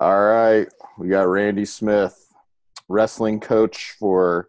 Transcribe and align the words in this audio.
All 0.00 0.18
right, 0.18 0.66
we 0.96 1.08
got 1.08 1.28
Randy 1.28 1.66
Smith, 1.66 2.32
wrestling 2.88 3.38
coach 3.38 3.96
for 3.98 4.48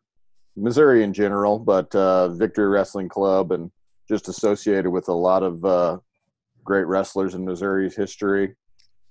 Missouri 0.55 1.03
in 1.03 1.11
general, 1.11 1.59
but 1.59 1.93
uh, 1.93 2.29
Victory 2.29 2.69
Wrestling 2.69 3.09
Club, 3.09 3.51
and 3.51 3.69
just 4.07 4.29
associated 4.29 4.89
with 4.89 5.09
a 5.09 5.13
lot 5.13 5.43
of 5.43 5.65
uh, 5.65 5.97
great 6.63 6.87
wrestlers 6.87 7.35
in 7.35 7.43
Missouri's 7.43 7.97
history. 7.97 8.55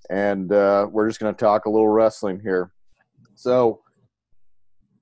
And 0.09 0.51
uh, 0.51 0.87
we're 0.89 1.07
just 1.07 1.19
going 1.19 1.31
to 1.31 1.39
talk 1.39 1.65
a 1.65 1.69
little 1.69 1.89
wrestling 1.89 2.39
here. 2.39 2.71
So, 3.35 3.81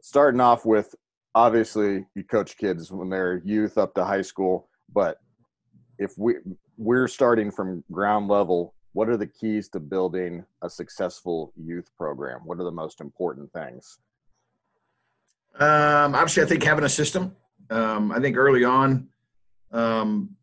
starting 0.01 0.41
off 0.41 0.65
with 0.65 0.93
obviously, 1.35 2.05
you 2.15 2.25
coach 2.25 2.57
kids 2.57 2.91
when 2.91 3.09
they're 3.09 3.41
youth 3.45 3.77
up 3.77 3.93
to 3.93 4.03
high 4.03 4.23
school, 4.23 4.67
but 4.93 5.19
if 5.99 6.11
we 6.17 6.33
we're 6.75 7.07
starting 7.07 7.49
from 7.49 7.81
ground 7.89 8.27
level 8.27 8.73
what 8.93 9.09
are 9.09 9.17
the 9.17 9.27
keys 9.27 9.69
to 9.69 9.79
building 9.79 10.45
a 10.61 10.69
successful 10.69 11.53
youth 11.55 11.89
program? 11.97 12.41
What 12.43 12.59
are 12.59 12.63
the 12.63 12.71
most 12.71 13.01
important 13.01 13.51
things? 13.53 13.99
Um, 15.59 16.15
obviously, 16.15 16.43
I 16.43 16.45
think 16.45 16.63
having 16.63 16.85
a 16.85 16.89
system. 16.89 17.35
Um, 17.69 18.11
I 18.11 18.19
think 18.19 18.35
early 18.35 18.63
on, 18.63 19.07
um, 19.71 20.35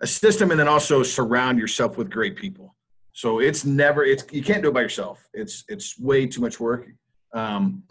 a 0.00 0.06
system, 0.06 0.50
and 0.50 0.60
then 0.60 0.68
also 0.68 1.02
surround 1.02 1.58
yourself 1.58 1.96
with 1.96 2.10
great 2.10 2.36
people. 2.36 2.74
So 3.12 3.38
it's 3.38 3.64
never 3.64 4.04
it's 4.04 4.24
you 4.30 4.42
can't 4.42 4.62
do 4.62 4.68
it 4.68 4.74
by 4.74 4.82
yourself. 4.82 5.26
It's 5.32 5.64
it's 5.68 5.98
way 5.98 6.26
too 6.26 6.42
much 6.42 6.60
work. 6.60 6.86
Um, 7.32 7.82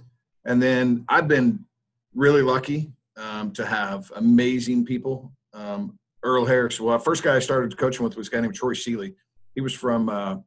and 0.45 0.61
then 0.61 1.03
I've 1.09 1.27
been 1.27 1.65
really 2.13 2.43
lucky 2.43 2.91
um, 3.17 3.51
to 3.53 3.65
have 3.65 4.11
amazing 4.15 4.85
people. 4.85 5.31
Um, 5.53 5.97
Earl 6.23 6.45
Harris. 6.45 6.79
Well, 6.79 6.97
first 6.99 7.23
guy 7.23 7.35
I 7.35 7.39
started 7.39 7.75
coaching 7.77 8.03
with 8.03 8.15
was 8.15 8.27
a 8.27 8.31
guy 8.31 8.41
named 8.41 8.55
Troy 8.55 8.73
Seeley. 8.73 9.15
He 9.55 9.61
was 9.61 9.73
from 9.73 10.09
uh, 10.09 10.37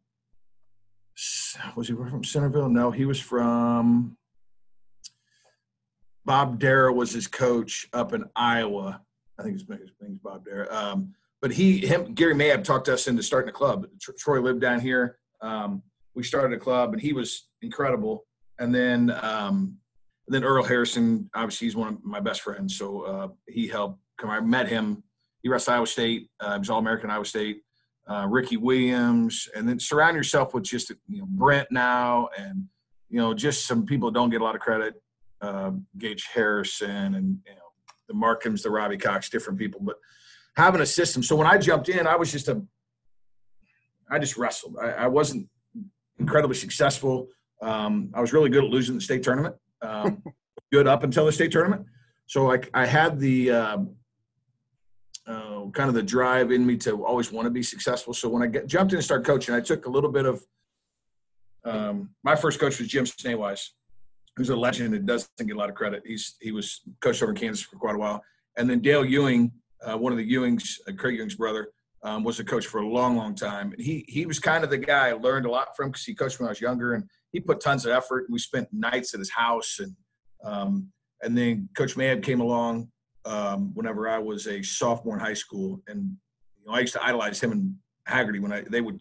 was 1.74 1.88
he 1.88 1.94
from 1.94 2.22
Centerville? 2.22 2.68
No, 2.68 2.90
he 2.90 3.06
was 3.06 3.18
from 3.18 4.16
Bob 6.24 6.60
Dara 6.60 6.92
was 6.92 7.10
his 7.10 7.26
coach 7.26 7.88
up 7.92 8.12
in 8.12 8.24
Iowa. 8.36 9.00
I 9.38 9.42
think 9.42 9.54
his 9.54 9.68
name's 9.68 10.20
Bob 10.22 10.44
Dara. 10.44 10.68
Um, 10.70 11.14
but 11.40 11.52
he, 11.52 11.78
him, 11.78 12.14
Gary 12.14 12.34
Mayabb 12.34 12.64
talked 12.64 12.88
us 12.88 13.08
into 13.08 13.22
starting 13.22 13.48
a 13.48 13.52
club. 13.52 13.86
Troy 14.18 14.40
lived 14.40 14.60
down 14.60 14.80
here. 14.80 15.18
Um, 15.40 15.82
we 16.14 16.22
started 16.22 16.54
a 16.54 16.60
club, 16.60 16.92
and 16.92 17.00
he 17.00 17.12
was 17.12 17.48
incredible. 17.62 18.26
And 18.58 18.74
then, 18.74 19.10
um, 19.22 19.76
and 20.26 20.34
then 20.34 20.44
Earl 20.44 20.64
Harrison, 20.64 21.30
obviously, 21.34 21.68
he's 21.68 21.76
one 21.76 21.88
of 21.88 22.04
my 22.04 22.20
best 22.20 22.42
friends. 22.42 22.76
So 22.76 23.02
uh, 23.02 23.28
he 23.46 23.66
helped 23.66 24.00
come. 24.18 24.30
I 24.30 24.40
met 24.40 24.68
him. 24.68 25.02
He 25.42 25.48
wrestled 25.48 25.76
Iowa 25.76 25.86
State. 25.86 26.28
Uh, 26.40 26.54
he 26.54 26.58
was 26.58 26.70
All 26.70 26.80
American 26.80 27.10
Iowa 27.10 27.24
State 27.24 27.62
uh, 28.08 28.26
Ricky 28.28 28.56
Williams, 28.56 29.48
and 29.54 29.68
then 29.68 29.78
surround 29.78 30.16
yourself 30.16 30.54
with 30.54 30.64
just 30.64 30.90
you 31.08 31.18
know 31.18 31.26
Brent 31.28 31.70
now, 31.70 32.28
and 32.38 32.66
you 33.08 33.18
know 33.18 33.34
just 33.34 33.66
some 33.66 33.84
people 33.84 34.10
don't 34.10 34.30
get 34.30 34.40
a 34.40 34.44
lot 34.44 34.54
of 34.54 34.60
credit. 34.60 35.00
Uh, 35.40 35.70
Gage 35.98 36.28
Harrison 36.34 37.14
and 37.14 37.38
you 37.46 37.54
know 37.54 37.68
the 38.08 38.14
Markhams, 38.14 38.62
the 38.62 38.70
Robbie 38.70 38.96
Cox, 38.96 39.28
different 39.28 39.58
people, 39.58 39.80
but 39.82 39.96
having 40.56 40.80
a 40.80 40.86
system. 40.86 41.22
So 41.22 41.36
when 41.36 41.46
I 41.46 41.58
jumped 41.58 41.88
in, 41.88 42.06
I 42.06 42.16
was 42.16 42.32
just 42.32 42.48
a, 42.48 42.60
I 44.10 44.18
just 44.18 44.36
wrestled. 44.36 44.76
I, 44.82 44.90
I 44.90 45.06
wasn't 45.06 45.48
incredibly 46.18 46.56
successful. 46.56 47.28
Um, 47.62 48.10
I 48.14 48.20
was 48.20 48.32
really 48.32 48.50
good 48.50 48.64
at 48.64 48.70
losing 48.70 48.94
the 48.94 49.00
state 49.00 49.22
tournament. 49.22 49.54
Um, 49.82 50.22
good 50.72 50.86
up 50.86 51.02
until 51.02 51.26
the 51.26 51.32
state 51.32 51.52
tournament. 51.52 51.86
So 52.26 52.44
like 52.44 52.70
I 52.74 52.86
had 52.86 53.18
the 53.18 53.50
uh, 53.50 53.78
kind 55.72 55.88
of 55.88 55.94
the 55.94 56.02
drive 56.02 56.50
in 56.52 56.64
me 56.64 56.76
to 56.78 57.04
always 57.04 57.32
want 57.32 57.46
to 57.46 57.50
be 57.50 57.62
successful. 57.62 58.14
So 58.14 58.28
when 58.28 58.42
I 58.42 58.46
get, 58.46 58.66
jumped 58.66 58.92
in 58.92 58.98
and 58.98 59.04
started 59.04 59.26
coaching, 59.26 59.54
I 59.54 59.60
took 59.60 59.86
a 59.86 59.90
little 59.90 60.10
bit 60.10 60.26
of. 60.26 60.42
Um, 61.64 62.10
my 62.22 62.36
first 62.36 62.60
coach 62.60 62.78
was 62.78 62.88
Jim 62.88 63.04
Snaywise, 63.04 63.70
who's 64.36 64.48
a 64.48 64.56
legend 64.56 64.94
and 64.94 65.06
doesn't 65.06 65.30
get 65.38 65.54
a 65.54 65.58
lot 65.58 65.68
of 65.68 65.74
credit. 65.74 66.02
He's 66.06 66.36
he 66.40 66.52
was 66.52 66.80
coached 67.00 67.22
over 67.22 67.32
in 67.32 67.38
Kansas 67.38 67.64
for 67.64 67.76
quite 67.76 67.94
a 67.94 67.98
while, 67.98 68.22
and 68.56 68.68
then 68.68 68.80
Dale 68.80 69.04
Ewing, 69.04 69.52
uh, 69.84 69.96
one 69.96 70.12
of 70.12 70.18
the 70.18 70.32
Ewings, 70.32 70.78
uh, 70.88 70.92
Craig 70.92 71.16
Ewing's 71.16 71.34
brother, 71.34 71.68
um, 72.02 72.24
was 72.24 72.40
a 72.40 72.44
coach 72.44 72.66
for 72.66 72.80
a 72.80 72.88
long, 72.88 73.16
long 73.16 73.34
time. 73.34 73.72
And 73.72 73.80
he 73.80 74.04
he 74.08 74.24
was 74.24 74.38
kind 74.38 74.64
of 74.64 74.70
the 74.70 74.78
guy 74.78 75.08
I 75.08 75.12
learned 75.12 75.46
a 75.46 75.50
lot 75.50 75.76
from 75.76 75.88
because 75.90 76.04
he 76.04 76.14
coached 76.14 76.38
when 76.38 76.46
I 76.46 76.50
was 76.50 76.60
younger, 76.60 76.94
and 76.94 77.04
he 77.32 77.40
put 77.40 77.60
tons 77.60 77.84
of 77.84 77.92
effort. 77.92 78.26
We 78.30 78.38
spent 78.38 78.68
nights 78.72 79.14
at 79.14 79.20
his 79.20 79.30
house, 79.30 79.80
and 79.80 79.94
um, 80.44 80.88
and 81.22 81.36
then 81.36 81.68
Coach 81.76 81.96
Mayabb 81.96 82.22
came 82.22 82.40
along 82.40 82.90
um, 83.28 83.72
whenever 83.74 84.08
I 84.08 84.18
was 84.18 84.46
a 84.46 84.62
sophomore 84.62 85.14
in 85.14 85.20
high 85.20 85.34
school, 85.34 85.80
and 85.86 86.16
you 86.58 86.66
know, 86.66 86.72
I 86.72 86.80
used 86.80 86.94
to 86.94 87.04
idolize 87.04 87.40
him 87.40 87.52
and 87.52 87.74
Haggerty 88.06 88.38
when 88.38 88.52
I 88.52 88.62
they 88.62 88.80
would 88.80 89.00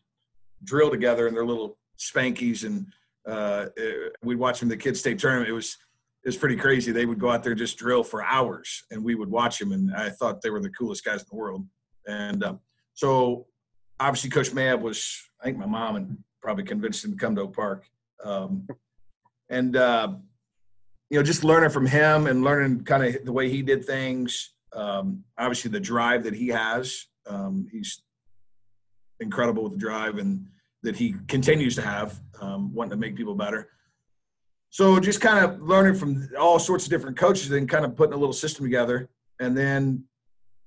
drill 0.66 0.90
together 0.90 1.28
in 1.28 1.34
their 1.34 1.46
little 1.46 1.78
spankies, 1.98 2.66
and 2.66 2.88
uh, 3.26 3.68
uh, 3.80 4.10
we'd 4.22 4.36
watch 4.38 4.60
them 4.60 4.68
the 4.68 4.76
kids 4.76 5.00
state 5.00 5.18
tournament. 5.18 5.50
It 5.50 5.54
was 5.54 5.78
it 6.24 6.28
was 6.28 6.38
pretty 6.38 6.58
crazy. 6.58 6.92
They 6.92 7.06
would 7.06 7.20
go 7.20 7.32
out 7.32 7.42
there 7.42 7.54
and 7.54 7.60
just 7.60 7.78
drill 7.78 8.04
for 8.04 8.22
hours, 8.24 8.84
and 8.92 9.02
we 9.02 9.16
would 9.16 9.30
watch 9.30 9.60
them, 9.60 9.72
and 9.72 9.96
I 9.96 10.10
thought 10.10 10.42
they 10.42 10.50
were 10.50 10.60
the 10.60 10.72
coolest 10.72 11.06
guys 11.06 11.22
in 11.22 11.28
the 11.32 11.38
world. 11.38 11.66
And 12.06 12.44
um, 12.44 12.60
so, 12.94 13.48
obviously, 14.00 14.30
Coach 14.30 14.54
Mab 14.54 14.82
was 14.82 15.22
I 15.42 15.46
think 15.46 15.58
my 15.58 15.66
mom 15.66 15.96
and 15.96 16.18
probably 16.42 16.66
convinced 16.66 17.06
him 17.06 17.12
to 17.12 17.18
come 17.18 17.36
to 17.36 17.44
Oak 17.44 17.56
Park. 17.56 17.86
Um, 18.24 18.68
and 19.50 19.78
uh, 19.78 20.16
you 21.10 21.18
know, 21.18 21.24
just 21.24 21.44
learning 21.44 21.70
from 21.70 21.86
him 21.86 22.28
and 22.28 22.44
learning 22.44 22.84
kind 22.84 23.04
of 23.04 23.26
the 23.26 23.32
way 23.32 23.50
he 23.50 23.62
did 23.62 23.86
things. 23.86 24.54
Um, 24.74 25.24
obviously, 25.38 25.72
the 25.72 25.80
drive 25.80 26.24
that 26.24 26.34
he 26.34 26.50
has, 26.50 27.06
um, 27.28 27.68
he's 27.72 28.02
incredible 29.20 29.64
with 29.64 29.74
the 29.74 29.80
drive 29.80 30.18
and 30.18 30.46
that 30.84 30.96
he 30.96 31.16
continues 31.28 31.76
to 31.76 31.82
have, 31.82 32.20
um, 32.42 32.74
wanting 32.74 32.92
to 32.92 32.98
make 32.98 33.16
people 33.16 33.36
better. 33.36 33.70
So 34.70 35.00
just 35.00 35.22
kind 35.22 35.44
of 35.44 35.62
learning 35.62 35.96
from 35.96 36.30
all 36.38 36.60
sorts 36.60 36.86
of 36.86 36.90
different 36.90 37.18
coaches 37.18 37.52
and 37.52 37.70
kind 37.70 37.86
of 37.86 37.96
putting 37.96 38.14
a 38.14 38.18
little 38.18 38.34
system 38.34 38.66
together. 38.66 39.10
And 39.40 39.58
then 39.58 40.04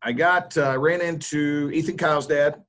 I 0.03 0.13
got 0.13 0.57
uh, 0.57 0.79
ran 0.79 1.03
into 1.03 1.71
Ethan 1.73 1.99
Kyle's 1.99 2.27
dad 2.27 2.63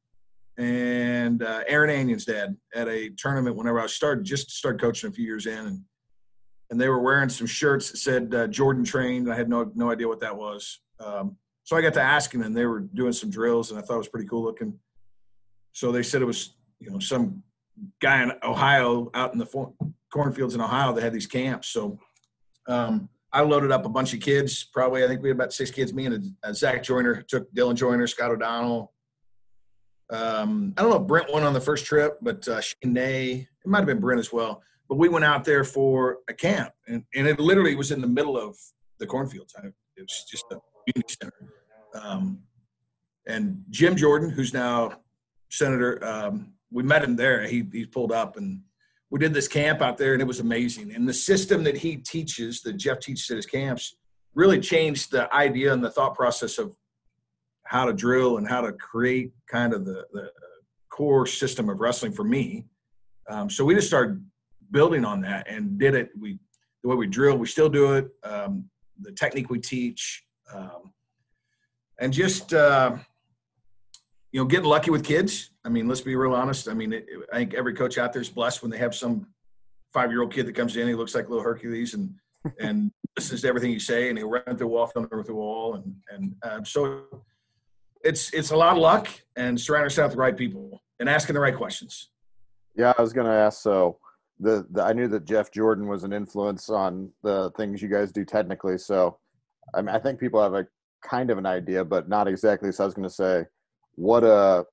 and 0.58 1.42
uh, 1.42 1.64
Aaron 1.68 1.90
Anion's 1.90 2.26
dad 2.26 2.58
at 2.76 2.88
a 2.88 3.10
tournament 3.18 3.56
whenever 3.56 3.80
I 3.80 3.88
started 3.88 4.26
just 4.26 4.52
started 4.52 4.82
coaching 4.82 5.10
a 5.10 5.14
few 5.14 5.26
years 5.26 5.46
in 5.46 5.66
and 5.66 5.82
and 6.72 6.80
they 6.80 6.88
were 6.88 7.02
wearing 7.02 7.30
some 7.30 7.46
shirts 7.46 7.92
that 7.92 7.98
said 7.98 8.34
uh, 8.34 8.48
Jordan 8.48 8.84
trained. 8.84 9.32
I 9.32 9.36
had 9.36 9.50
no 9.50 9.70
no 9.76 9.92
idea 9.92 10.08
what 10.08 10.22
that 10.22 10.36
was. 10.36 10.80
Um, 11.00 11.36
so 11.64 11.76
I 11.76 11.82
got 11.82 11.94
to 11.94 12.02
asking, 12.02 12.44
and 12.44 12.56
they 12.56 12.66
were 12.66 12.80
doing 12.80 13.12
some 13.12 13.30
drills, 13.30 13.70
and 13.70 13.80
I 13.80 13.84
thought 13.84 13.96
it 13.96 14.00
was 14.00 14.08
pretty 14.08 14.28
cool 14.28 14.42
looking. 14.42 14.80
So 15.74 15.92
they 15.92 16.02
said 16.02 16.22
it 16.22 16.26
was 16.26 16.56
you 16.80 16.90
know 16.90 17.00
some 17.00 17.44
guy 18.02 18.24
in 18.24 18.32
Ohio 18.44 19.12
out 19.14 19.34
in 19.34 19.40
the 19.40 19.46
for- 19.46 19.74
cornfields 20.12 20.56
in 20.56 20.62
Ohio 20.62 20.94
that 20.94 21.04
had 21.04 21.14
these 21.14 21.28
camps. 21.28 21.68
So 21.68 22.00
um, 22.68 23.10
I 23.34 23.42
loaded 23.42 23.72
up 23.72 23.86
a 23.86 23.90
bunch 23.90 24.14
of 24.14 24.22
kids. 24.22 24.64
Probably 24.64 25.04
I 25.04 25.08
think 25.08 25.22
we 25.22 25.30
had 25.30 25.36
about 25.36 25.54
six 25.54 25.72
kids. 25.72 25.94
Me 25.94 26.06
and 26.06 26.34
a, 26.44 26.50
a 26.50 26.54
Zach 26.54 26.84
Joyner 26.84 27.22
took 27.22 27.54
Dylan 27.54 27.76
Joyner, 27.76 28.08
Scott 28.08 28.32
O'Donnell. 28.32 28.94
Um, 30.10 30.74
I 30.78 30.82
don't 30.82 30.92
know 30.92 31.02
if 31.02 31.08
Brent 31.08 31.34
went 31.34 31.46
on 31.46 31.54
the 31.54 31.62
first 31.62 31.86
trip, 31.86 32.18
but 32.22 32.48
uh, 32.48 32.62
Shane 32.62 32.96
it 32.96 33.48
might 33.66 33.80
have 33.80 33.88
been 33.88 34.00
Brent 34.00 34.20
as 34.20 34.32
well 34.32 34.62
but 34.92 34.98
we 34.98 35.08
went 35.08 35.24
out 35.24 35.46
there 35.46 35.64
for 35.64 36.18
a 36.30 36.34
camp, 36.34 36.74
and, 36.86 37.06
and 37.16 37.26
it 37.26 37.40
literally 37.40 37.76
was 37.76 37.92
in 37.92 38.02
the 38.02 38.08
middle 38.08 38.38
of 38.38 38.58
the 39.00 39.08
cornfields. 39.08 39.56
It 39.64 40.02
was 40.02 40.26
just 40.30 40.44
a 40.52 40.58
community 40.84 41.16
center. 41.22 41.54
Um, 41.96 42.40
and 43.26 43.64
Jim 43.70 43.96
Jordan, 43.96 44.30
who's 44.30 44.54
now 44.54 45.00
senator, 45.50 46.04
um, 46.04 46.52
we 46.72 46.84
met 46.84 47.06
him 47.06 47.16
there. 47.16 47.48
He 47.48 47.66
he 47.72 47.86
pulled 47.86 48.12
up, 48.12 48.36
and 48.36 48.64
we 49.10 49.18
did 49.18 49.34
this 49.34 49.48
camp 49.48 49.82
out 49.82 49.98
there, 49.98 50.12
and 50.12 50.22
it 50.22 50.28
was 50.28 50.42
amazing. 50.42 50.94
And 50.94 51.08
the 51.08 51.14
system 51.14 51.64
that 51.64 51.78
he 51.78 51.96
teaches, 51.96 52.62
that 52.64 52.74
Jeff 52.74 53.00
teaches 53.00 53.30
at 53.30 53.38
his 53.38 53.46
camps, 53.46 53.96
really 54.36 54.60
changed 54.60 55.12
the 55.12 55.34
idea 55.34 55.72
and 55.72 55.82
the 55.82 55.90
thought 55.90 56.16
process 56.16 56.58
of 56.58 56.76
how 57.64 57.86
to 57.86 57.94
drill 57.94 58.40
and 58.40 58.46
how 58.46 58.60
to 58.60 58.74
create 58.74 59.32
kind 59.50 59.74
of 59.74 59.86
the, 59.86 60.06
the 60.12 60.32
core 60.90 61.26
system 61.26 61.70
of 61.70 61.80
wrestling 61.80 62.12
for 62.12 62.26
me. 62.26 62.66
Um, 63.30 63.50
so 63.50 63.64
we 63.64 63.74
just 63.74 63.88
started 63.88 64.22
building 64.72 65.06
on 65.06 65.22
that 65.22 65.48
and 65.48 65.78
did 65.78 65.96
it. 65.96 66.10
We 66.20 66.40
the 66.84 66.90
way 66.90 66.96
we 66.96 67.08
drill, 67.08 67.38
we 67.38 67.48
still 67.48 67.70
do 67.70 67.94
it. 67.94 68.10
Um, 68.24 68.66
the 69.02 69.12
technique 69.12 69.50
we 69.50 69.60
teach, 69.60 70.24
um, 70.54 70.94
and 72.00 72.12
just 72.12 72.54
uh, 72.54 72.96
you 74.32 74.40
know, 74.40 74.46
getting 74.46 74.66
lucky 74.66 74.92
with 74.92 75.04
kids. 75.04 75.52
I 75.64 75.70
mean, 75.70 75.88
let's 75.88 76.02
be 76.02 76.16
real 76.16 76.34
honest. 76.34 76.68
I 76.68 76.74
mean, 76.74 76.94
it, 76.94 77.06
I 77.32 77.38
think 77.38 77.54
every 77.54 77.74
coach 77.74 77.98
out 77.98 78.14
there 78.14 78.22
is 78.22 78.30
blessed 78.30 78.62
when 78.62 78.72
they 78.72 78.78
have 78.78 78.96
some 78.96 79.28
five-year-old 79.94 80.34
kid 80.34 80.48
that 80.48 80.56
comes 80.56 80.76
in. 80.78 80.88
He 80.88 80.96
looks 80.96 81.14
like 81.14 81.30
little 81.30 81.44
Hercules 81.44 81.94
and 81.94 82.16
and 82.60 82.92
listens 83.18 83.42
to 83.42 83.48
everything 83.48 83.72
you 83.72 83.80
say, 83.80 84.10
and 84.10 84.18
he'll 84.18 84.30
run 84.30 84.44
through 84.46 84.56
the 84.56 84.68
wall, 84.68 84.88
through 84.88 85.24
the 85.24 85.34
wall, 85.34 85.76
and 85.76 85.96
and 86.12 86.36
uh, 86.44 86.64
so 86.64 87.04
it's 88.04 88.34
it's 88.34 88.52
a 88.52 88.58
lot 88.58 88.72
of 88.72 88.80
luck 88.80 89.08
and 89.36 89.60
surrounding 89.60 89.86
yourself 89.86 90.10
with 90.10 90.16
the 90.16 90.22
right 90.22 90.36
people 90.36 90.82
and 91.00 91.10
asking 91.10 91.36
the 91.36 91.40
right 91.40 91.56
questions. 91.56 92.10
Yeah, 92.76 92.94
I 92.98 93.02
was 93.02 93.14
going 93.14 93.28
to 93.28 93.34
ask. 93.34 93.62
So, 93.62 93.98
the, 94.42 94.66
the 94.72 94.84
I 94.84 94.92
knew 94.92 95.08
that 95.08 95.26
Jeff 95.26 95.52
Jordan 95.52 95.88
was 95.88 96.04
an 96.04 96.12
influence 96.12 96.70
on 96.70 97.12
the 97.22 97.52
things 97.56 97.82
you 97.82 97.88
guys 97.88 98.12
do 98.12 98.26
technically. 98.26 98.78
So 98.78 99.18
I 99.74 99.82
mean, 99.82 99.96
I 99.96 100.00
think 100.00 100.20
people 100.20 100.42
have 100.42 100.56
a 100.56 100.68
kind 101.04 101.30
of 101.30 101.38
an 101.38 101.46
idea, 101.46 101.86
but 101.86 102.10
not 102.10 102.28
exactly. 102.28 102.72
So 102.72 102.84
I 102.84 102.86
was 102.86 102.94
going 102.94 103.08
to 103.08 103.14
say, 103.14 103.46
what 103.96 104.24
uh, 104.24 104.64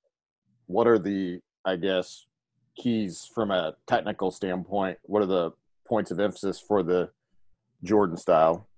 what 0.66 0.86
are 0.86 0.98
the 0.98 1.40
I 1.64 1.76
guess 1.76 2.26
keys 2.76 3.30
from 3.34 3.50
a 3.50 3.74
technical 3.86 4.30
standpoint? 4.30 4.98
What 5.02 5.22
are 5.22 5.26
the 5.26 5.52
points 5.86 6.10
of 6.10 6.18
emphasis 6.18 6.58
for 6.58 6.82
the 6.82 7.10
Jordan 7.84 8.16
style? 8.16 8.68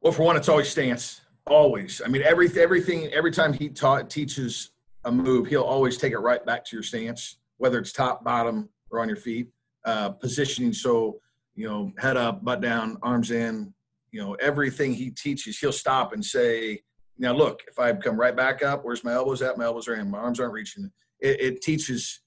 Well, 0.00 0.12
for 0.12 0.22
one, 0.22 0.36
it's 0.36 0.48
always 0.48 0.68
stance. 0.68 1.20
Always. 1.46 2.00
I 2.04 2.08
mean, 2.08 2.22
every 2.22 2.48
everything. 2.58 3.06
Every 3.08 3.32
time 3.32 3.52
he 3.52 3.68
taught 3.68 4.08
teaches 4.08 4.70
a 5.04 5.12
move, 5.12 5.46
he'll 5.46 5.62
always 5.62 5.98
take 5.98 6.12
it 6.14 6.18
right 6.18 6.44
back 6.44 6.64
to 6.66 6.76
your 6.76 6.82
stance, 6.82 7.36
whether 7.58 7.78
it's 7.78 7.92
top, 7.92 8.24
bottom, 8.24 8.70
or 8.90 9.00
on 9.00 9.08
your 9.08 9.16
feet. 9.16 9.48
Uh, 9.84 10.10
positioning, 10.10 10.72
so 10.72 11.18
you 11.54 11.66
know, 11.66 11.92
head 11.98 12.16
up, 12.16 12.44
butt 12.44 12.60
down, 12.60 12.98
arms 13.02 13.30
in. 13.30 13.72
You 14.12 14.20
know, 14.20 14.34
everything 14.34 14.92
he 14.92 15.10
teaches, 15.10 15.58
he'll 15.58 15.72
stop 15.72 16.12
and 16.12 16.24
say, 16.24 16.82
"Now 17.18 17.32
look, 17.32 17.60
if 17.68 17.78
I 17.78 17.92
come 17.94 18.18
right 18.18 18.36
back 18.36 18.62
up, 18.62 18.84
where's 18.84 19.04
my 19.04 19.12
elbows 19.12 19.40
at? 19.42 19.56
My 19.56 19.64
elbows 19.64 19.88
are 19.88 19.94
in. 19.94 20.10
My 20.10 20.18
arms 20.18 20.40
aren't 20.40 20.52
reaching." 20.52 20.90
It, 21.20 21.40
it 21.40 21.62
teaches. 21.62 22.20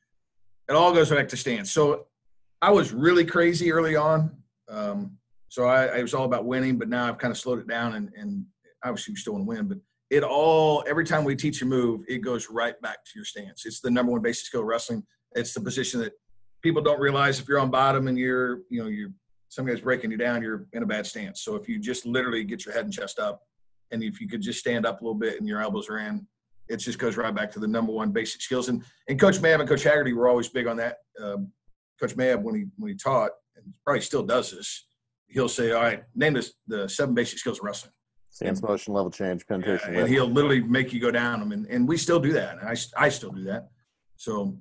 It 0.69 0.73
all 0.73 0.93
goes 0.93 1.09
back 1.09 1.27
to 1.29 1.37
stance. 1.37 1.71
So, 1.71 2.07
I 2.61 2.71
was 2.71 2.93
really 2.93 3.25
crazy 3.25 3.71
early 3.73 3.97
on. 3.97 4.31
Um, 4.69 5.17
so 5.49 5.65
I, 5.65 5.97
I, 5.97 6.01
was 6.01 6.13
all 6.13 6.23
about 6.23 6.45
winning, 6.45 6.79
but 6.79 6.87
now 6.87 7.07
I've 7.07 7.17
kind 7.17 7.29
of 7.29 7.37
slowed 7.37 7.59
it 7.59 7.67
down 7.67 7.95
and, 7.95 8.09
and 8.17 8.45
obviously 8.83 9.11
we 9.11 9.17
still 9.17 9.33
want 9.33 9.43
to 9.43 9.49
win, 9.49 9.67
but 9.67 9.77
it 10.09 10.23
all 10.23 10.83
every 10.87 11.05
time 11.05 11.23
we 11.23 11.35
teach 11.35 11.61
a 11.61 11.65
move, 11.65 12.01
it 12.07 12.19
goes 12.19 12.49
right 12.49 12.79
back 12.81 13.03
to 13.03 13.11
your 13.15 13.25
stance. 13.25 13.65
It's 13.65 13.81
the 13.81 13.91
number 13.91 14.11
one 14.11 14.21
basic 14.21 14.45
skill 14.45 14.63
wrestling. 14.63 15.03
It's 15.35 15.53
the 15.53 15.61
position 15.61 15.99
that 16.01 16.13
people 16.63 16.81
don't 16.81 16.99
realize 16.99 17.39
if 17.39 17.47
you're 17.47 17.59
on 17.59 17.69
bottom 17.69 18.07
and 18.07 18.17
you're, 18.17 18.61
you 18.69 18.81
know, 18.81 18.87
you're 18.87 19.11
some 19.49 19.67
guy's 19.67 19.81
breaking 19.81 20.09
you 20.09 20.17
down, 20.17 20.41
you're 20.41 20.65
in 20.73 20.81
a 20.81 20.85
bad 20.85 21.05
stance. 21.05 21.41
So 21.41 21.55
if 21.55 21.69
you 21.69 21.77
just 21.77 22.07
literally 22.07 22.43
get 22.43 22.65
your 22.65 22.73
head 22.73 22.85
and 22.85 22.93
chest 22.93 23.19
up, 23.19 23.41
and 23.91 24.01
if 24.01 24.19
you 24.19 24.27
could 24.27 24.41
just 24.41 24.59
stand 24.59 24.87
up 24.87 25.01
a 25.01 25.03
little 25.03 25.19
bit 25.19 25.37
and 25.37 25.47
your 25.47 25.61
elbows 25.61 25.89
are 25.89 25.99
in, 25.99 26.25
it 26.69 26.77
just 26.77 26.97
goes 26.97 27.17
right 27.17 27.35
back 27.35 27.51
to 27.51 27.59
the 27.59 27.67
number 27.67 27.91
one 27.91 28.11
basic 28.11 28.41
skills. 28.41 28.69
And 28.69 28.83
and 29.07 29.19
Coach 29.19 29.37
Mayabb 29.39 29.59
and 29.59 29.69
Coach 29.69 29.83
Haggerty 29.83 30.13
were 30.13 30.27
always 30.27 30.47
big 30.47 30.65
on 30.65 30.77
that. 30.77 30.97
Um, 31.21 31.51
Coach 31.99 32.15
Mayabb, 32.15 32.41
when 32.41 32.55
he 32.55 32.65
when 32.77 32.89
he 32.89 32.97
taught, 32.97 33.31
and 33.55 33.65
probably 33.83 34.01
still 34.01 34.23
does 34.23 34.49
this, 34.49 34.87
he'll 35.27 35.49
say, 35.49 35.71
"All 35.71 35.83
right, 35.83 36.03
name 36.15 36.33
this 36.33 36.53
the 36.65 36.87
seven 36.87 37.13
basic 37.13 37.37
skills 37.37 37.59
of 37.59 37.65
wrestling." 37.65 37.93
Stance, 38.29 38.63
motion, 38.63 38.93
level 38.93 39.11
change, 39.11 39.45
penetration. 39.45 39.93
Yeah, 39.93 39.99
and 39.99 40.09
he'll 40.09 40.25
literally 40.27 40.61
make 40.61 40.91
you 40.91 40.99
go 40.99 41.11
down 41.11 41.39
them, 41.39 41.51
and, 41.51 41.67
and 41.67 41.87
we 41.87 41.97
still 41.97 42.19
do 42.19 42.33
that. 42.33 42.57
And 42.57 42.67
I 42.67 42.75
I 42.97 43.09
still 43.09 43.31
do 43.31 43.43
that. 43.43 43.67
So 44.15 44.57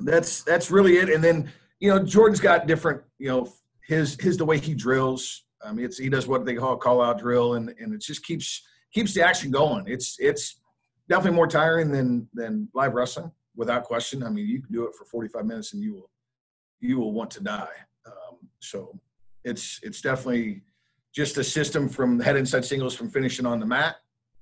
that's 0.00 0.42
that's 0.42 0.70
really 0.70 0.96
it. 0.98 1.08
And 1.08 1.22
then 1.22 1.50
you 1.80 1.90
know 1.90 2.02
Jordan's 2.02 2.40
got 2.40 2.66
different 2.66 3.02
you 3.18 3.28
know 3.28 3.52
his 3.82 4.16
his 4.20 4.36
the 4.36 4.44
way 4.44 4.58
he 4.58 4.74
drills. 4.74 5.44
I 5.64 5.72
mean, 5.72 5.86
it's 5.86 5.98
he 5.98 6.08
does 6.08 6.26
what 6.26 6.44
they 6.44 6.54
call 6.54 6.76
call 6.76 7.02
out 7.02 7.18
drill, 7.18 7.54
and 7.54 7.70
and 7.80 7.94
it 7.94 8.00
just 8.00 8.24
keeps 8.24 8.62
keeps 8.92 9.14
the 9.14 9.22
action 9.22 9.50
going. 9.50 9.84
It's 9.86 10.16
it's 10.18 10.60
definitely 11.08 11.36
more 11.36 11.46
tiring 11.46 11.90
than 11.90 12.28
than 12.34 12.68
live 12.74 12.94
wrestling 12.94 13.30
without 13.56 13.84
question. 13.84 14.22
I 14.22 14.28
mean, 14.28 14.46
you 14.46 14.62
can 14.62 14.72
do 14.72 14.84
it 14.86 14.94
for 14.94 15.04
45 15.06 15.46
minutes 15.46 15.72
and 15.72 15.82
you 15.82 15.94
will 15.94 16.10
you 16.80 16.98
will 16.98 17.12
want 17.12 17.30
to 17.32 17.42
die. 17.42 17.76
Um, 18.06 18.38
so 18.60 18.98
it's 19.44 19.80
it's 19.82 20.00
definitely 20.00 20.62
just 21.14 21.38
a 21.38 21.44
system 21.44 21.88
from 21.88 22.20
head 22.20 22.36
inside 22.36 22.64
singles 22.64 22.94
from 22.94 23.10
finishing 23.10 23.46
on 23.46 23.58
the 23.58 23.66
mat 23.66 23.96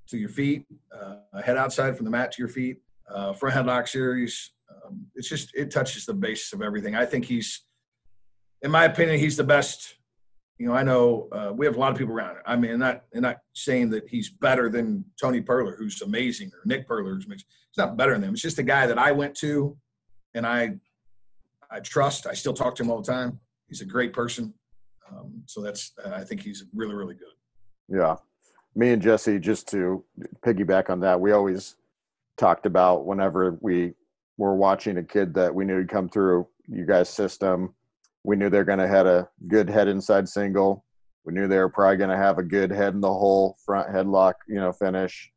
to 0.08 0.18
your 0.18 0.28
feet, 0.28 0.66
uh, 0.92 1.40
head 1.40 1.56
outside 1.56 1.96
from 1.96 2.04
the 2.04 2.10
mat 2.10 2.32
to 2.32 2.42
your 2.42 2.48
feet, 2.48 2.78
uh, 3.08 3.32
front 3.32 3.54
headlock 3.54 3.88
series. 3.88 4.50
Um, 4.84 5.06
it's 5.14 5.28
just 5.28 5.54
it 5.54 5.70
touches 5.70 6.06
the 6.06 6.14
basis 6.14 6.52
of 6.52 6.62
everything. 6.62 6.94
I 6.94 7.04
think 7.04 7.24
he's, 7.24 7.62
in 8.62 8.70
my 8.70 8.84
opinion, 8.84 9.18
he's 9.18 9.36
the 9.36 9.44
best. 9.44 9.96
You 10.58 10.68
know, 10.68 10.74
I 10.74 10.82
know 10.82 11.28
uh, 11.32 11.52
we 11.52 11.66
have 11.66 11.76
a 11.76 11.80
lot 11.80 11.90
of 11.90 11.98
people 11.98 12.14
around. 12.14 12.36
I 12.46 12.56
mean, 12.56 12.78
not 12.78 13.04
and 13.12 13.22
not 13.22 13.38
saying 13.54 13.90
that 13.90 14.08
he's 14.08 14.30
better 14.30 14.68
than 14.68 15.04
Tony 15.20 15.40
Purler, 15.40 15.76
who's 15.76 16.00
amazing, 16.02 16.48
or 16.48 16.60
Nick 16.64 16.88
Purler, 16.88 17.14
who's 17.14 17.26
amazing. 17.26 17.46
He's 17.48 17.78
not 17.78 17.96
better 17.96 18.12
than 18.12 18.20
them. 18.20 18.32
It's 18.32 18.42
just 18.42 18.58
a 18.58 18.62
guy 18.62 18.86
that 18.86 18.98
I 18.98 19.12
went 19.12 19.34
to, 19.36 19.76
and 20.34 20.46
I, 20.46 20.74
I 21.70 21.80
trust. 21.80 22.26
I 22.26 22.34
still 22.34 22.54
talk 22.54 22.76
to 22.76 22.82
him 22.84 22.90
all 22.90 23.02
the 23.02 23.12
time. 23.12 23.40
He's 23.68 23.80
a 23.80 23.86
great 23.86 24.12
person. 24.12 24.54
Um, 25.10 25.42
so 25.46 25.60
that's 25.60 25.92
I 26.04 26.22
think 26.22 26.42
he's 26.42 26.64
really 26.74 26.94
really 26.94 27.14
good. 27.14 27.34
Yeah, 27.88 28.16
me 28.74 28.90
and 28.90 29.02
Jesse 29.02 29.38
just 29.38 29.68
to 29.68 30.04
piggyback 30.44 30.88
on 30.88 31.00
that, 31.00 31.20
we 31.20 31.32
always 31.32 31.76
talked 32.36 32.66
about 32.66 33.06
whenever 33.06 33.56
we 33.60 33.94
were 34.36 34.56
watching 34.56 34.98
a 34.98 35.02
kid 35.02 35.34
that 35.34 35.54
we 35.54 35.64
knew 35.64 35.76
would 35.76 35.88
come 35.88 36.08
through 36.08 36.46
you 36.68 36.86
guys' 36.86 37.08
system. 37.08 37.74
We 38.24 38.36
knew 38.36 38.48
they're 38.48 38.64
going 38.64 38.78
to 38.78 38.88
have 38.88 39.06
a 39.06 39.28
good 39.48 39.68
head 39.68 39.88
inside 39.88 40.28
single. 40.28 40.84
We 41.24 41.32
knew 41.32 41.48
they 41.48 41.58
were 41.58 41.68
probably 41.68 41.96
going 41.96 42.10
to 42.10 42.16
have 42.16 42.38
a 42.38 42.42
good 42.42 42.70
head 42.70 42.94
in 42.94 43.00
the 43.00 43.12
hole, 43.12 43.56
front 43.64 43.88
headlock, 43.88 44.34
you 44.48 44.56
know, 44.56 44.72
finish, 44.72 45.30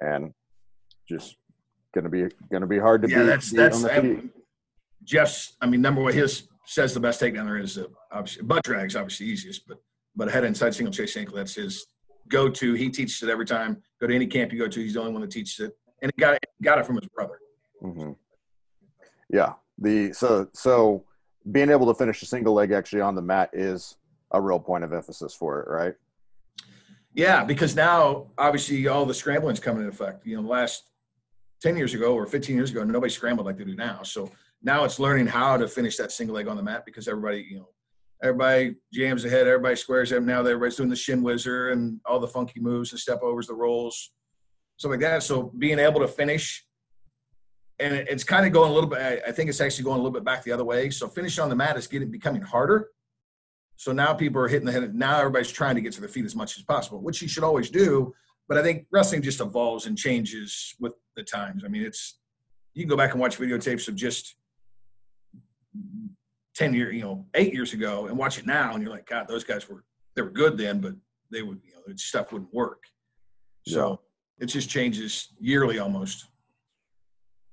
and 0.00 0.32
just 1.08 1.36
going 1.94 2.04
to 2.04 2.10
be 2.10 2.22
going 2.50 2.60
to 2.60 2.66
be 2.66 2.78
hard 2.78 3.02
to 3.02 3.08
yeah, 3.08 3.20
beat. 3.20 3.26
that's 3.26 3.50
that's 3.50 3.84
I, 3.84 4.22
Jeff's. 5.04 5.56
I 5.60 5.66
mean, 5.66 5.80
number 5.80 6.00
one, 6.00 6.12
his 6.12 6.48
says 6.66 6.94
the 6.94 7.00
best 7.00 7.20
takedown 7.20 7.46
there 7.46 7.58
is. 7.58 7.78
Uh, 7.78 7.86
obviously, 8.12 8.42
butt 8.44 8.62
drag's 8.62 8.96
obviously 8.96 9.26
easiest, 9.26 9.66
but 9.66 9.78
but 10.14 10.28
a 10.28 10.30
head 10.30 10.44
inside 10.44 10.74
single 10.74 10.92
chase 10.92 11.16
ankle 11.16 11.36
that's 11.36 11.54
his 11.54 11.86
go 12.28 12.48
to. 12.48 12.74
He 12.74 12.88
teaches 12.88 13.22
it 13.22 13.28
every 13.28 13.46
time. 13.46 13.82
Go 14.00 14.06
to 14.06 14.14
any 14.14 14.26
camp 14.26 14.52
you 14.52 14.58
go 14.58 14.68
to, 14.68 14.80
he's 14.80 14.94
the 14.94 15.00
only 15.00 15.12
one 15.12 15.22
that 15.22 15.30
teaches 15.30 15.58
it, 15.60 15.72
and 16.02 16.12
he 16.14 16.20
got 16.20 16.34
it 16.34 16.44
got 16.62 16.78
it 16.78 16.86
from 16.86 16.96
his 16.96 17.08
brother. 17.08 17.38
Mm-hmm. 17.82 18.12
Yeah. 19.32 19.54
The 19.78 20.12
so 20.12 20.48
so 20.52 21.04
being 21.50 21.70
able 21.70 21.86
to 21.86 21.94
finish 21.94 22.22
a 22.22 22.26
single 22.26 22.54
leg 22.54 22.70
actually 22.70 23.00
on 23.00 23.14
the 23.14 23.22
mat 23.22 23.50
is 23.52 23.96
a 24.30 24.40
real 24.40 24.60
point 24.60 24.84
of 24.84 24.92
emphasis 24.92 25.34
for 25.34 25.60
it, 25.60 25.68
right? 25.68 25.94
Yeah, 27.14 27.44
because 27.44 27.74
now 27.74 28.28
obviously 28.38 28.86
all 28.86 29.04
the 29.04 29.14
scrambling's 29.14 29.60
coming 29.60 29.82
into 29.82 29.92
effect. 29.92 30.26
You 30.26 30.36
know, 30.36 30.48
last 30.48 30.84
ten 31.60 31.76
years 31.76 31.94
ago 31.94 32.14
or 32.14 32.26
fifteen 32.26 32.56
years 32.56 32.70
ago, 32.70 32.84
nobody 32.84 33.10
scrambled 33.10 33.46
like 33.46 33.56
they 33.56 33.64
do 33.64 33.74
now. 33.74 34.02
So 34.02 34.30
now 34.62 34.84
it's 34.84 34.98
learning 35.00 35.26
how 35.26 35.56
to 35.56 35.66
finish 35.66 35.96
that 35.96 36.12
single 36.12 36.36
leg 36.36 36.46
on 36.46 36.56
the 36.56 36.62
mat 36.62 36.84
because 36.86 37.08
everybody, 37.08 37.46
you 37.50 37.56
know, 37.58 37.68
everybody 38.22 38.76
jams 38.92 39.24
ahead, 39.24 39.46
everybody 39.46 39.76
squares 39.76 40.10
them. 40.10 40.24
Now 40.24 40.40
everybody's 40.40 40.76
doing 40.76 40.88
the 40.88 40.96
shin 40.96 41.22
whizzer 41.22 41.70
and 41.70 42.00
all 42.06 42.20
the 42.20 42.28
funky 42.28 42.60
moves, 42.60 42.90
the 42.90 42.98
step 42.98 43.22
overs, 43.22 43.48
the 43.48 43.54
rolls, 43.54 44.12
stuff 44.76 44.90
like 44.90 45.00
that. 45.00 45.22
So 45.22 45.52
being 45.58 45.78
able 45.78 46.00
to 46.00 46.08
finish, 46.08 46.64
and 47.78 47.94
it's 47.94 48.24
kind 48.24 48.46
of 48.46 48.52
going 48.52 48.70
a 48.70 48.74
little 48.74 48.88
bit. 48.88 49.22
I 49.26 49.32
think 49.32 49.48
it's 49.48 49.60
actually 49.60 49.84
going 49.84 49.98
a 49.98 50.02
little 50.02 50.12
bit 50.12 50.24
back 50.24 50.44
the 50.44 50.52
other 50.52 50.64
way. 50.64 50.90
So 50.90 51.08
finishing 51.08 51.42
on 51.42 51.48
the 51.50 51.56
mat 51.56 51.76
is 51.76 51.86
getting 51.86 52.10
becoming 52.10 52.42
harder. 52.42 52.90
So 53.76 53.92
now 53.92 54.14
people 54.14 54.40
are 54.40 54.48
hitting 54.48 54.66
the 54.66 54.72
head. 54.72 54.94
Now 54.94 55.18
everybody's 55.18 55.50
trying 55.50 55.74
to 55.74 55.80
get 55.80 55.92
to 55.94 56.00
their 56.00 56.08
feet 56.08 56.24
as 56.24 56.36
much 56.36 56.56
as 56.56 56.62
possible, 56.62 57.00
which 57.00 57.20
you 57.20 57.28
should 57.28 57.42
always 57.42 57.70
do. 57.70 58.14
But 58.48 58.58
I 58.58 58.62
think 58.62 58.86
wrestling 58.92 59.22
just 59.22 59.40
evolves 59.40 59.86
and 59.86 59.96
changes 59.96 60.74
with 60.78 60.92
the 61.16 61.22
times. 61.22 61.64
I 61.64 61.68
mean, 61.68 61.82
it's 61.82 62.18
you 62.74 62.82
can 62.82 62.90
go 62.90 62.96
back 62.96 63.12
and 63.12 63.20
watch 63.20 63.38
videotapes 63.38 63.88
of 63.88 63.96
just 63.96 64.36
10 66.54 66.74
years, 66.74 66.94
you 66.94 67.02
know, 67.02 67.26
eight 67.34 67.52
years 67.52 67.72
ago 67.72 68.06
and 68.06 68.16
watch 68.16 68.38
it 68.38 68.46
now 68.46 68.74
and 68.74 68.82
you're 68.82 68.92
like, 68.92 69.06
God, 69.06 69.26
those 69.28 69.44
guys 69.44 69.68
were, 69.68 69.84
they 70.14 70.22
were 70.22 70.30
good 70.30 70.58
then, 70.58 70.80
but 70.80 70.94
they 71.30 71.42
would, 71.42 71.60
you 71.64 71.72
know, 71.74 71.94
stuff 71.96 72.32
wouldn't 72.32 72.52
work. 72.52 72.82
So 73.66 74.00
yeah. 74.38 74.44
it 74.44 74.46
just 74.46 74.68
changes 74.68 75.28
yearly 75.40 75.78
almost. 75.78 76.26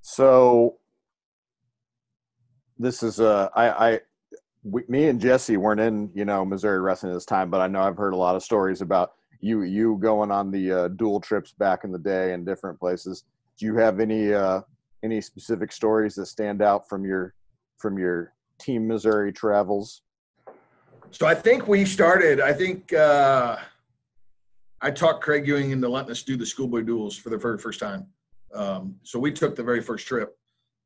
So 0.01 0.77
this 2.77 3.03
is, 3.03 3.19
uh, 3.19 3.49
I, 3.55 3.69
I, 3.69 3.99
we, 4.63 4.83
me 4.87 5.07
and 5.07 5.19
Jesse 5.19 5.57
weren't 5.57 5.81
in, 5.81 6.09
you 6.13 6.25
know, 6.25 6.45
Missouri 6.45 6.79
wrestling 6.79 7.11
at 7.11 7.15
this 7.15 7.25
time, 7.25 7.49
but 7.49 7.61
I 7.61 7.67
know 7.67 7.81
I've 7.81 7.97
heard 7.97 8.13
a 8.13 8.17
lot 8.17 8.35
of 8.35 8.43
stories 8.43 8.81
about 8.81 9.13
you, 9.39 9.63
you 9.63 9.97
going 10.01 10.31
on 10.31 10.51
the 10.51 10.71
uh, 10.71 10.87
dual 10.89 11.19
trips 11.19 11.51
back 11.51 11.83
in 11.83 11.91
the 11.91 11.99
day 11.99 12.33
in 12.33 12.43
different 12.43 12.79
places. 12.79 13.23
Do 13.57 13.65
you 13.65 13.75
have 13.75 13.99
any, 13.99 14.33
uh, 14.33 14.61
any 15.03 15.21
specific 15.21 15.71
stories 15.71 16.15
that 16.15 16.25
stand 16.25 16.61
out 16.61 16.87
from 16.87 17.05
your 17.05 17.33
from 17.77 17.97
your 17.97 18.33
Team 18.59 18.87
Missouri 18.87 19.31
travels? 19.31 20.01
So 21.11 21.25
I 21.25 21.33
think 21.33 21.67
we 21.67 21.85
started. 21.85 22.39
I 22.39 22.53
think 22.53 22.93
uh, 22.93 23.57
I 24.81 24.91
talked 24.91 25.23
Craig 25.23 25.47
Ewing 25.47 25.71
into 25.71 25.89
letting 25.89 26.11
us 26.11 26.23
do 26.23 26.35
the 26.35 26.45
schoolboy 26.45 26.81
duels 26.81 27.15
for 27.15 27.29
the 27.29 27.37
very 27.37 27.57
first 27.57 27.79
time. 27.79 28.07
Um, 28.53 28.95
so 29.03 29.19
we 29.19 29.31
took 29.31 29.55
the 29.55 29.63
very 29.63 29.81
first 29.81 30.07
trip, 30.07 30.35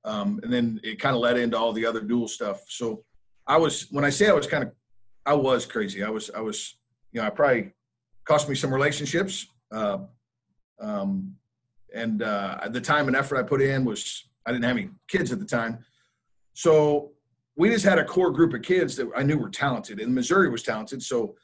um, 0.05 0.39
and 0.43 0.51
then 0.51 0.79
it 0.83 0.99
kind 0.99 1.15
of 1.15 1.21
led 1.21 1.37
into 1.37 1.57
all 1.57 1.73
the 1.73 1.85
other 1.85 2.01
dual 2.01 2.27
stuff. 2.27 2.63
So 2.67 3.03
I 3.47 3.57
was 3.57 3.87
when 3.91 4.05
I 4.05 4.09
say 4.09 4.29
I 4.29 4.33
was 4.33 4.47
kind 4.47 4.63
of, 4.63 4.71
I 5.25 5.33
was 5.33 5.65
crazy. 5.65 6.03
I 6.03 6.09
was 6.09 6.29
I 6.31 6.41
was 6.41 6.77
you 7.11 7.21
know 7.21 7.27
I 7.27 7.29
probably 7.29 7.73
cost 8.25 8.49
me 8.49 8.55
some 8.55 8.73
relationships. 8.73 9.47
Uh, 9.71 9.99
um, 10.81 11.35
and 11.93 12.23
uh, 12.23 12.67
the 12.69 12.81
time 12.81 13.07
and 13.07 13.15
effort 13.15 13.37
I 13.37 13.43
put 13.43 13.61
in 13.61 13.85
was 13.85 14.27
I 14.45 14.51
didn't 14.51 14.65
have 14.65 14.77
any 14.77 14.89
kids 15.07 15.31
at 15.31 15.39
the 15.39 15.45
time, 15.45 15.79
so 16.53 17.11
we 17.55 17.69
just 17.69 17.85
had 17.85 17.99
a 17.99 18.03
core 18.03 18.31
group 18.31 18.53
of 18.53 18.61
kids 18.61 18.95
that 18.95 19.09
I 19.15 19.23
knew 19.23 19.37
were 19.37 19.49
talented, 19.49 19.99
and 19.99 20.13
Missouri 20.13 20.49
was 20.49 20.63
talented. 20.63 21.03
So 21.03 21.35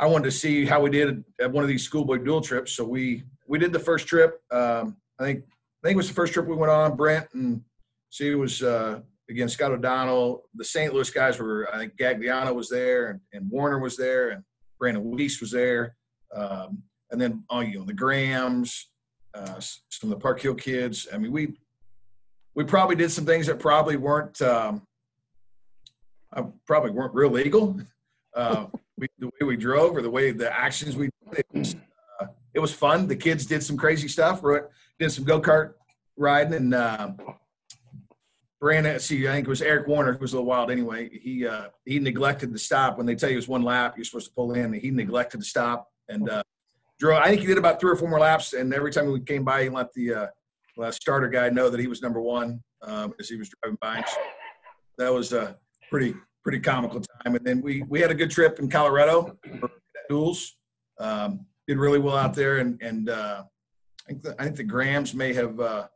I 0.00 0.06
wanted 0.06 0.24
to 0.24 0.30
see 0.30 0.64
how 0.64 0.80
we 0.80 0.90
did 0.90 1.24
at 1.40 1.50
one 1.50 1.64
of 1.64 1.68
these 1.68 1.82
schoolboy 1.82 2.18
dual 2.18 2.40
trips. 2.40 2.72
So 2.72 2.84
we 2.84 3.24
we 3.46 3.58
did 3.58 3.72
the 3.72 3.78
first 3.78 4.06
trip. 4.06 4.40
Um, 4.50 4.96
I 5.18 5.24
think 5.24 5.44
I 5.46 5.88
think 5.88 5.94
it 5.94 5.96
was 5.96 6.08
the 6.08 6.14
first 6.14 6.32
trip 6.32 6.46
we 6.46 6.56
went 6.56 6.72
on. 6.72 6.96
Brent 6.96 7.28
and 7.34 7.62
she 8.10 8.34
was 8.34 8.62
uh, 8.62 9.00
again 9.30 9.48
Scott 9.48 9.72
O'Donnell. 9.72 10.44
The 10.54 10.64
St. 10.64 10.92
Louis 10.92 11.10
guys 11.10 11.38
were 11.38 11.68
I 11.72 11.78
think 11.78 11.96
Gagliano 11.96 12.54
was 12.54 12.68
there 12.68 13.10
and, 13.10 13.20
and 13.32 13.50
Warner 13.50 13.78
was 13.78 13.96
there 13.96 14.30
and 14.30 14.42
Brandon 14.78 15.04
Weiss 15.04 15.40
was 15.40 15.50
there. 15.50 15.96
Um, 16.34 16.82
and 17.10 17.20
then 17.20 17.44
oh, 17.50 17.60
you 17.60 17.78
know 17.78 17.84
the 17.84 17.94
Grams, 17.94 18.90
uh, 19.34 19.58
some 19.60 20.10
of 20.10 20.10
the 20.10 20.22
Park 20.22 20.40
Hill 20.40 20.54
kids. 20.54 21.08
I 21.12 21.18
mean 21.18 21.32
we 21.32 21.54
we 22.54 22.64
probably 22.64 22.96
did 22.96 23.10
some 23.10 23.24
things 23.24 23.46
that 23.46 23.58
probably 23.58 23.96
weren't 23.96 24.40
um, 24.42 24.82
uh, 26.32 26.44
probably 26.66 26.90
weren't 26.90 27.14
real 27.14 27.30
legal. 27.30 27.80
Uh, 28.34 28.66
we, 28.96 29.08
the 29.18 29.26
way 29.26 29.46
we 29.46 29.56
drove 29.56 29.96
or 29.96 30.02
the 30.02 30.10
way 30.10 30.30
the 30.32 30.52
actions 30.52 30.96
we 30.96 31.08
did, 31.30 31.38
it 31.38 31.46
was, 31.58 31.76
uh, 32.20 32.26
it 32.54 32.60
was 32.60 32.72
fun. 32.72 33.06
The 33.06 33.16
kids 33.16 33.46
did 33.46 33.62
some 33.62 33.76
crazy 33.76 34.08
stuff. 34.08 34.42
Did 34.98 35.10
some 35.10 35.24
go 35.24 35.40
kart 35.40 35.74
riding 36.16 36.54
and 36.54 36.74
uh, 36.74 37.12
Brandon. 38.60 38.98
See, 38.98 39.28
I 39.28 39.32
think 39.32 39.46
it 39.46 39.50
was 39.50 39.62
Eric 39.62 39.86
Warner 39.86 40.12
who 40.12 40.18
was 40.18 40.32
a 40.32 40.36
little 40.36 40.48
wild. 40.48 40.70
Anyway, 40.70 41.08
he 41.12 41.46
uh, 41.46 41.68
he 41.84 41.98
neglected 41.98 42.52
to 42.52 42.58
stop 42.58 42.96
when 42.96 43.06
they 43.06 43.14
tell 43.14 43.28
you 43.28 43.34
it 43.34 43.38
was 43.38 43.48
one 43.48 43.62
lap. 43.62 43.94
You're 43.96 44.04
supposed 44.04 44.26
to 44.26 44.34
pull 44.34 44.52
in. 44.52 44.72
He 44.72 44.90
neglected 44.90 45.40
to 45.40 45.46
stop 45.46 45.88
and 46.08 46.28
uh, 46.28 46.42
drove. 46.98 47.22
I 47.22 47.28
think 47.28 47.40
he 47.40 47.46
did 47.46 47.58
about 47.58 47.80
three 47.80 47.92
or 47.92 47.96
four 47.96 48.08
more 48.08 48.18
laps. 48.18 48.52
And 48.52 48.74
every 48.74 48.90
time 48.90 49.10
we 49.10 49.20
came 49.20 49.44
by, 49.44 49.64
he 49.64 49.68
let 49.68 49.92
the 49.92 50.14
uh, 50.14 50.90
starter 50.90 51.28
guy 51.28 51.50
know 51.50 51.70
that 51.70 51.78
he 51.78 51.86
was 51.86 52.02
number 52.02 52.20
one 52.20 52.60
um, 52.82 53.14
as 53.20 53.28
he 53.28 53.36
was 53.36 53.50
driving 53.62 53.78
by. 53.80 54.02
So 54.06 54.20
that 54.98 55.12
was 55.12 55.32
a 55.32 55.56
pretty 55.88 56.14
pretty 56.42 56.60
comical 56.60 57.00
time. 57.00 57.36
And 57.36 57.44
then 57.44 57.60
we 57.60 57.82
we 57.88 58.00
had 58.00 58.10
a 58.10 58.14
good 58.14 58.30
trip 58.30 58.58
in 58.58 58.68
Colorado 58.68 59.38
for 59.60 59.70
duels. 60.08 60.56
Um, 60.98 61.46
did 61.68 61.76
really 61.76 61.98
well 62.00 62.16
out 62.16 62.34
there, 62.34 62.58
and 62.58 62.80
and 62.82 63.08
uh, 63.08 63.44
think 64.08 64.22
the, 64.22 64.34
I 64.38 64.44
think 64.44 64.56
the 64.56 64.64
Grams 64.64 65.14
may 65.14 65.32
have 65.34 65.60
uh, 65.60 65.86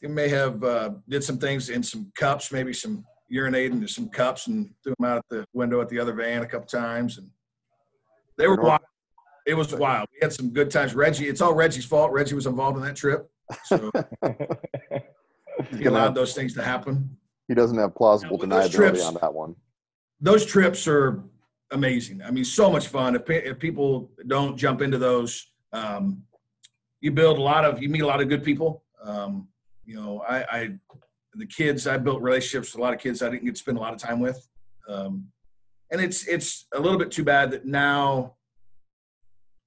they 0.00 0.08
may 0.08 0.28
have 0.28 0.62
uh, 0.62 0.90
did 1.08 1.24
some 1.24 1.38
things 1.38 1.70
in 1.70 1.82
some 1.82 2.10
cups, 2.14 2.52
maybe 2.52 2.72
some 2.72 3.04
urinating 3.32 3.72
into 3.72 3.88
some 3.88 4.08
cups 4.08 4.46
and 4.46 4.70
threw 4.82 4.94
them 4.98 5.10
out 5.10 5.24
the 5.28 5.44
window 5.52 5.80
at 5.80 5.88
the 5.88 5.98
other 5.98 6.12
van 6.12 6.42
a 6.42 6.46
couple 6.46 6.66
times, 6.66 7.18
and 7.18 7.28
they 8.36 8.46
were 8.46 8.56
wild. 8.56 8.80
It 9.46 9.54
was 9.54 9.74
wild. 9.74 10.06
We 10.12 10.18
had 10.22 10.32
some 10.32 10.50
good 10.50 10.70
times. 10.70 10.94
Reggie, 10.94 11.28
it's 11.28 11.40
all 11.40 11.54
Reggie's 11.54 11.84
fault. 11.84 12.12
Reggie 12.12 12.34
was 12.34 12.46
involved 12.46 12.76
in 12.76 12.84
that 12.84 12.96
trip, 12.96 13.28
so 13.64 13.90
he 15.76 15.86
allowed 15.86 16.14
those 16.14 16.34
things 16.34 16.54
to 16.54 16.62
happen. 16.62 17.16
He 17.48 17.54
doesn't 17.54 17.78
have 17.78 17.94
plausible 17.94 18.38
deniability 18.38 18.72
trips, 18.72 19.04
on 19.04 19.14
that 19.14 19.32
one. 19.32 19.56
Those 20.20 20.44
trips 20.44 20.86
are 20.86 21.24
amazing. 21.70 22.22
I 22.22 22.30
mean, 22.30 22.44
so 22.44 22.70
much 22.70 22.88
fun. 22.88 23.16
If, 23.16 23.28
if 23.28 23.58
people 23.58 24.10
don't 24.26 24.56
jump 24.56 24.82
into 24.82 24.98
those, 24.98 25.46
um, 25.72 26.22
you 27.00 27.10
build 27.10 27.38
a 27.38 27.42
lot 27.42 27.64
of, 27.64 27.82
you 27.82 27.88
meet 27.88 28.02
a 28.02 28.06
lot 28.06 28.20
of 28.20 28.28
good 28.28 28.44
people. 28.44 28.82
Um, 29.02 29.48
you 29.84 29.96
know, 29.96 30.22
I, 30.28 30.42
I, 30.50 30.70
the 31.34 31.46
kids, 31.46 31.86
I 31.86 31.96
built 31.98 32.20
relationships 32.20 32.72
with 32.72 32.80
a 32.80 32.82
lot 32.82 32.94
of 32.94 33.00
kids 33.00 33.22
I 33.22 33.30
didn't 33.30 33.44
get 33.44 33.54
to 33.54 33.60
spend 33.60 33.78
a 33.78 33.80
lot 33.80 33.92
of 33.92 33.98
time 33.98 34.20
with. 34.20 34.46
Um, 34.88 35.28
and 35.90 36.00
it's, 36.00 36.26
it's 36.26 36.66
a 36.74 36.80
little 36.80 36.98
bit 36.98 37.10
too 37.10 37.24
bad 37.24 37.50
that 37.52 37.64
now 37.64 38.34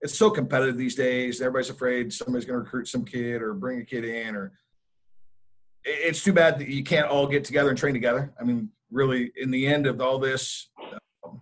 it's 0.02 0.18
so 0.18 0.30
competitive 0.30 0.78
these 0.78 0.96
days. 0.96 1.42
Everybody's 1.42 1.70
afraid 1.70 2.12
somebody's 2.12 2.46
going 2.46 2.60
to 2.60 2.64
recruit 2.64 2.88
some 2.88 3.06
kid 3.06 3.42
or 3.42 3.54
bring 3.54 3.80
a 3.82 3.86
kid 3.86 4.04
in, 4.04 4.36
or 4.36 4.52
it's 5.84 6.24
too 6.24 6.34
bad 6.34 6.60
that 6.60 6.68
you 6.68 6.84
can't 6.84 7.08
all 7.08 7.28
get 7.28 7.44
together 7.44 7.70
and 7.70 7.78
train 7.78 7.94
together. 7.94 8.34
I 8.40 8.44
mean, 8.44 8.70
really, 8.92 9.32
in 9.36 9.52
the 9.52 9.66
end 9.66 9.88
of 9.88 10.02
all 10.02 10.20
this, 10.20 10.70
um, 11.24 11.42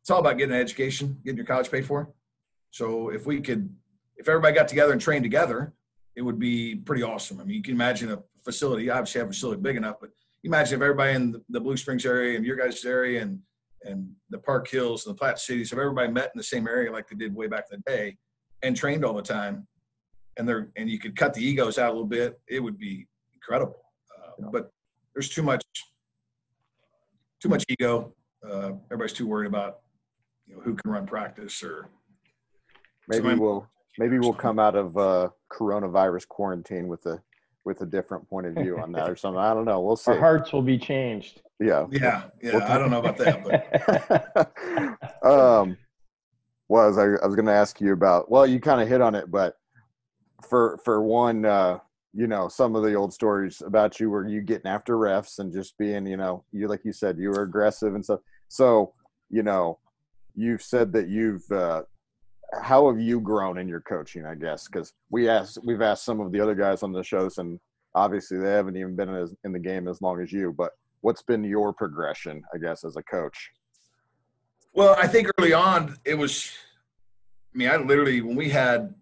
it's 0.00 0.10
all 0.10 0.20
about 0.20 0.38
getting 0.38 0.54
an 0.54 0.60
education, 0.60 1.18
getting 1.24 1.38
your 1.38 1.46
college 1.46 1.70
paid 1.70 1.86
for. 1.86 2.10
So 2.70 3.10
if 3.10 3.26
we 3.26 3.40
could, 3.40 3.74
if 4.16 4.28
everybody 4.28 4.54
got 4.54 4.68
together 4.68 4.92
and 4.92 5.00
trained 5.00 5.24
together, 5.24 5.72
it 6.16 6.22
would 6.22 6.38
be 6.38 6.76
pretty 6.76 7.02
awesome. 7.02 7.40
I 7.40 7.44
mean, 7.44 7.56
you 7.56 7.62
can 7.62 7.74
imagine 7.74 8.12
a 8.12 8.22
facility. 8.44 8.88
Obviously, 8.90 9.20
have 9.20 9.28
a 9.28 9.32
facility 9.32 9.60
big 9.60 9.76
enough, 9.76 9.96
but 10.00 10.10
imagine 10.44 10.76
if 10.76 10.82
everybody 10.82 11.14
in 11.14 11.42
the 11.48 11.60
Blue 11.60 11.76
Springs 11.76 12.06
area 12.06 12.36
and 12.36 12.46
your 12.46 12.56
guys' 12.56 12.84
area 12.84 13.22
and 13.22 13.40
and 13.82 14.10
the 14.30 14.38
Park 14.38 14.66
Hills 14.68 15.04
and 15.04 15.14
the 15.14 15.18
Platte 15.18 15.38
Cities, 15.38 15.70
if 15.70 15.78
everybody 15.78 16.10
met 16.10 16.30
in 16.34 16.38
the 16.38 16.42
same 16.42 16.66
area 16.66 16.90
like 16.90 17.06
they 17.06 17.16
did 17.16 17.34
way 17.34 17.48
back 17.48 17.64
in 17.70 17.82
the 17.84 17.92
day 17.92 18.16
and 18.62 18.74
trained 18.74 19.04
all 19.04 19.12
the 19.12 19.22
time, 19.22 19.66
and 20.38 20.48
they're 20.48 20.70
and 20.76 20.88
you 20.88 20.98
could 20.98 21.16
cut 21.16 21.34
the 21.34 21.44
egos 21.44 21.78
out 21.78 21.90
a 21.90 21.92
little 21.92 22.06
bit, 22.06 22.40
it 22.48 22.60
would 22.60 22.78
be 22.78 23.06
incredible. 23.34 23.76
Uh, 24.16 24.48
but 24.50 24.70
there's 25.14 25.28
too 25.28 25.42
much 25.42 25.62
too 27.40 27.48
much 27.48 27.64
ego. 27.68 28.14
Uh, 28.48 28.72
everybody's 28.86 29.12
too 29.12 29.26
worried 29.26 29.48
about 29.48 29.80
you 30.46 30.54
know 30.54 30.62
who 30.62 30.74
can 30.74 30.90
run 30.90 31.06
practice 31.06 31.62
or 31.62 31.88
maybe 33.08 33.34
we'll 33.34 33.66
maybe 33.98 34.18
we'll 34.18 34.32
come 34.32 34.58
out 34.58 34.76
of 34.76 34.96
uh, 34.96 35.28
coronavirus 35.50 36.28
quarantine 36.28 36.88
with 36.88 37.06
a 37.06 37.22
with 37.64 37.80
a 37.80 37.86
different 37.86 38.28
point 38.28 38.46
of 38.46 38.54
view 38.54 38.78
on 38.78 38.92
that 38.92 39.08
or 39.08 39.16
something. 39.16 39.40
I 39.40 39.54
don't 39.54 39.64
know. 39.64 39.80
We'll 39.80 39.96
see. 39.96 40.10
Our 40.12 40.18
hearts 40.18 40.52
will 40.52 40.62
be 40.62 40.78
changed. 40.78 41.40
Yeah. 41.60 41.86
Yeah. 41.90 42.24
Yeah. 42.42 42.52
We'll 42.54 42.62
I 42.62 42.78
don't 42.78 42.90
know 42.90 43.00
about 43.00 43.16
that, 43.18 44.98
but 45.22 45.26
um 45.30 45.76
was 46.68 46.98
I, 46.98 47.04
I 47.22 47.26
was 47.26 47.36
gonna 47.36 47.52
ask 47.52 47.80
you 47.80 47.92
about 47.92 48.30
well, 48.30 48.46
you 48.46 48.60
kind 48.60 48.80
of 48.80 48.88
hit 48.88 49.00
on 49.00 49.14
it, 49.14 49.30
but 49.30 49.56
for 50.48 50.78
for 50.84 51.02
one 51.02 51.44
uh 51.44 51.78
you 52.12 52.26
know 52.26 52.48
some 52.48 52.76
of 52.76 52.82
the 52.82 52.94
old 52.94 53.12
stories 53.12 53.62
about 53.64 53.98
you 53.98 54.10
were 54.10 54.26
you 54.26 54.40
getting 54.40 54.70
after 54.70 54.96
refs 54.96 55.38
and 55.38 55.52
just 55.52 55.76
being 55.78 56.06
you 56.06 56.16
know 56.16 56.44
you 56.52 56.68
like 56.68 56.84
you 56.84 56.92
said 56.92 57.18
you 57.18 57.30
were 57.30 57.42
aggressive 57.42 57.94
and 57.94 58.04
stuff 58.04 58.20
so 58.48 58.92
you 59.30 59.42
know 59.42 59.78
you've 60.34 60.62
said 60.62 60.92
that 60.92 61.08
you've 61.08 61.50
uh 61.50 61.82
how 62.62 62.88
have 62.88 63.00
you 63.00 63.20
grown 63.20 63.58
in 63.58 63.68
your 63.68 63.80
coaching 63.80 64.24
i 64.26 64.34
guess 64.34 64.66
because 64.66 64.92
we 65.10 65.28
asked 65.28 65.58
we've 65.64 65.82
asked 65.82 66.04
some 66.04 66.20
of 66.20 66.32
the 66.32 66.40
other 66.40 66.54
guys 66.54 66.82
on 66.82 66.92
the 66.92 67.02
shows 67.02 67.38
and 67.38 67.58
obviously 67.94 68.38
they 68.38 68.50
haven't 68.50 68.76
even 68.76 68.96
been 68.96 69.08
in, 69.08 69.36
in 69.44 69.52
the 69.52 69.58
game 69.58 69.88
as 69.88 70.00
long 70.02 70.20
as 70.20 70.32
you 70.32 70.52
but 70.56 70.72
what's 71.00 71.22
been 71.22 71.44
your 71.44 71.72
progression 71.72 72.42
i 72.54 72.58
guess 72.58 72.84
as 72.84 72.96
a 72.96 73.02
coach 73.04 73.50
well 74.72 74.94
i 74.98 75.06
think 75.06 75.28
early 75.38 75.52
on 75.52 75.96
it 76.04 76.14
was 76.14 76.52
i 77.54 77.58
mean 77.58 77.68
i 77.68 77.76
literally 77.76 78.20
when 78.20 78.36
we 78.36 78.48
had 78.48 78.94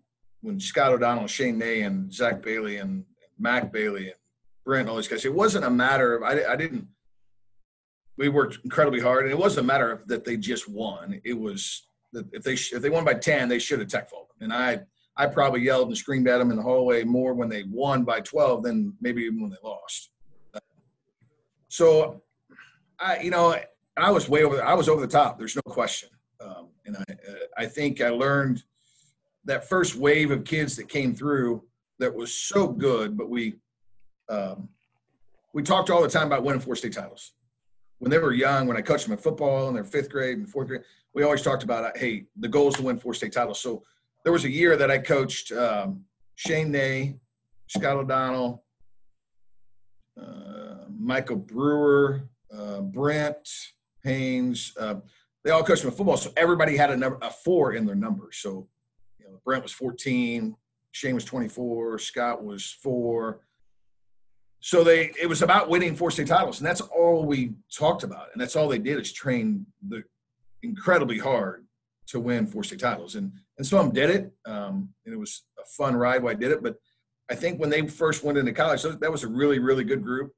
when 0.42 0.58
Scott 0.60 0.92
O'Donnell, 0.92 1.28
Shane 1.28 1.58
Ney, 1.58 1.82
and 1.82 2.12
Zach 2.12 2.42
Bailey, 2.42 2.76
and 2.76 3.04
Mac 3.38 3.72
Bailey, 3.72 4.08
and 4.08 4.16
Brent, 4.64 4.88
all 4.88 4.96
these 4.96 5.08
guys, 5.08 5.24
it 5.24 5.32
wasn't 5.32 5.64
a 5.64 5.70
matter 5.70 6.14
of 6.14 6.22
I, 6.22 6.52
I 6.52 6.56
didn't. 6.56 6.86
We 8.18 8.28
worked 8.28 8.58
incredibly 8.62 9.00
hard, 9.00 9.24
and 9.24 9.32
it 9.32 9.38
wasn't 9.38 9.64
a 9.64 9.66
matter 9.66 9.90
of 9.90 10.06
that 10.08 10.24
they 10.24 10.36
just 10.36 10.68
won. 10.68 11.20
It 11.24 11.32
was 11.32 11.86
if 12.12 12.42
they 12.42 12.54
if 12.54 12.82
they 12.82 12.90
won 12.90 13.04
by 13.04 13.14
ten, 13.14 13.48
they 13.48 13.58
should 13.58 13.80
have 13.80 13.88
tech 13.88 14.10
followed. 14.10 14.26
And 14.40 14.52
I 14.52 14.80
I 15.16 15.26
probably 15.26 15.60
yelled 15.62 15.88
and 15.88 15.96
screamed 15.96 16.28
at 16.28 16.38
them 16.38 16.50
in 16.50 16.56
the 16.56 16.62
hallway 16.62 17.04
more 17.04 17.34
when 17.34 17.48
they 17.48 17.64
won 17.64 18.04
by 18.04 18.20
twelve 18.20 18.62
than 18.62 18.94
maybe 19.00 19.22
even 19.22 19.40
when 19.40 19.50
they 19.50 19.56
lost. 19.62 20.10
So, 21.68 22.22
I 22.98 23.20
you 23.20 23.30
know 23.30 23.56
I 23.96 24.10
was 24.10 24.28
way 24.28 24.44
over. 24.44 24.62
I 24.62 24.74
was 24.74 24.88
over 24.88 25.00
the 25.00 25.06
top. 25.06 25.38
There's 25.38 25.56
no 25.56 25.62
question. 25.62 26.08
Um, 26.40 26.68
and 26.86 26.96
I 26.96 27.62
I 27.62 27.66
think 27.66 28.00
I 28.00 28.08
learned 28.08 28.62
that 29.44 29.68
first 29.68 29.96
wave 29.96 30.30
of 30.30 30.44
kids 30.44 30.76
that 30.76 30.88
came 30.88 31.14
through 31.14 31.64
that 31.98 32.14
was 32.14 32.34
so 32.34 32.68
good, 32.68 33.16
but 33.16 33.28
we 33.28 33.56
um, 34.28 34.68
we 35.52 35.62
talked 35.62 35.90
all 35.90 36.02
the 36.02 36.08
time 36.08 36.26
about 36.26 36.42
winning 36.42 36.60
four 36.60 36.76
state 36.76 36.92
titles. 36.92 37.32
When 38.02 38.10
they 38.10 38.18
were 38.18 38.32
young, 38.32 38.66
when 38.66 38.76
I 38.76 38.80
coached 38.80 39.04
them 39.04 39.12
in 39.12 39.18
football 39.20 39.68
in 39.68 39.74
their 39.74 39.84
fifth 39.84 40.10
grade 40.10 40.36
and 40.36 40.48
fourth 40.48 40.66
grade, 40.66 40.82
we 41.14 41.22
always 41.22 41.40
talked 41.40 41.62
about, 41.62 41.96
hey, 41.96 42.24
the 42.36 42.48
goal 42.48 42.66
is 42.66 42.74
to 42.74 42.82
win 42.82 42.98
four 42.98 43.14
state 43.14 43.32
titles. 43.32 43.60
So 43.60 43.84
there 44.24 44.32
was 44.32 44.44
a 44.44 44.50
year 44.50 44.76
that 44.76 44.90
I 44.90 44.98
coached 44.98 45.52
um, 45.52 46.02
Shane 46.34 46.72
Ney, 46.72 47.14
Scott 47.68 47.98
O'Donnell, 47.98 48.64
uh, 50.20 50.86
Michael 50.98 51.36
Brewer, 51.36 52.28
uh, 52.52 52.80
Brent 52.80 53.48
Haynes. 54.02 54.72
Uh, 54.76 54.96
they 55.44 55.52
all 55.52 55.62
coached 55.62 55.84
me 55.84 55.92
football, 55.92 56.16
so 56.16 56.32
everybody 56.36 56.76
had 56.76 56.90
a 56.90 56.96
number, 56.96 57.20
a 57.22 57.30
four 57.30 57.74
in 57.74 57.86
their 57.86 57.94
numbers. 57.94 58.38
So 58.38 58.66
Brent 59.44 59.62
was 59.62 59.70
14, 59.70 60.56
Shane 60.90 61.14
was 61.14 61.24
24, 61.24 62.00
Scott 62.00 62.42
was 62.42 62.68
four. 62.82 63.42
So 64.62 64.84
they 64.84 65.12
it 65.20 65.28
was 65.28 65.42
about 65.42 65.68
winning 65.68 65.96
four 65.96 66.12
state 66.12 66.28
titles, 66.28 66.60
and 66.60 66.66
that's 66.66 66.80
all 66.80 67.24
we 67.26 67.52
talked 67.76 68.04
about, 68.04 68.28
and 68.32 68.40
that's 68.40 68.54
all 68.54 68.68
they 68.68 68.78
did 68.78 68.98
is 68.98 69.12
train 69.12 69.66
the 69.88 70.04
incredibly 70.62 71.18
hard 71.18 71.66
to 72.06 72.20
win 72.20 72.46
four 72.46 72.62
state 72.62 72.78
titles, 72.78 73.16
and 73.16 73.32
and 73.58 73.66
some 73.66 73.80
of 73.80 73.86
them 73.86 73.94
did 73.94 74.10
it, 74.10 74.32
um, 74.46 74.88
and 75.04 75.12
it 75.12 75.18
was 75.18 75.42
a 75.58 75.66
fun 75.76 75.96
ride 75.96 76.22
while 76.22 76.30
I 76.30 76.36
did 76.38 76.52
it. 76.52 76.62
But 76.62 76.76
I 77.28 77.34
think 77.34 77.60
when 77.60 77.70
they 77.70 77.88
first 77.88 78.22
went 78.22 78.38
into 78.38 78.52
college, 78.52 78.82
that 78.82 79.10
was 79.10 79.24
a 79.24 79.28
really 79.28 79.58
really 79.58 79.82
good 79.82 80.04
group, 80.04 80.32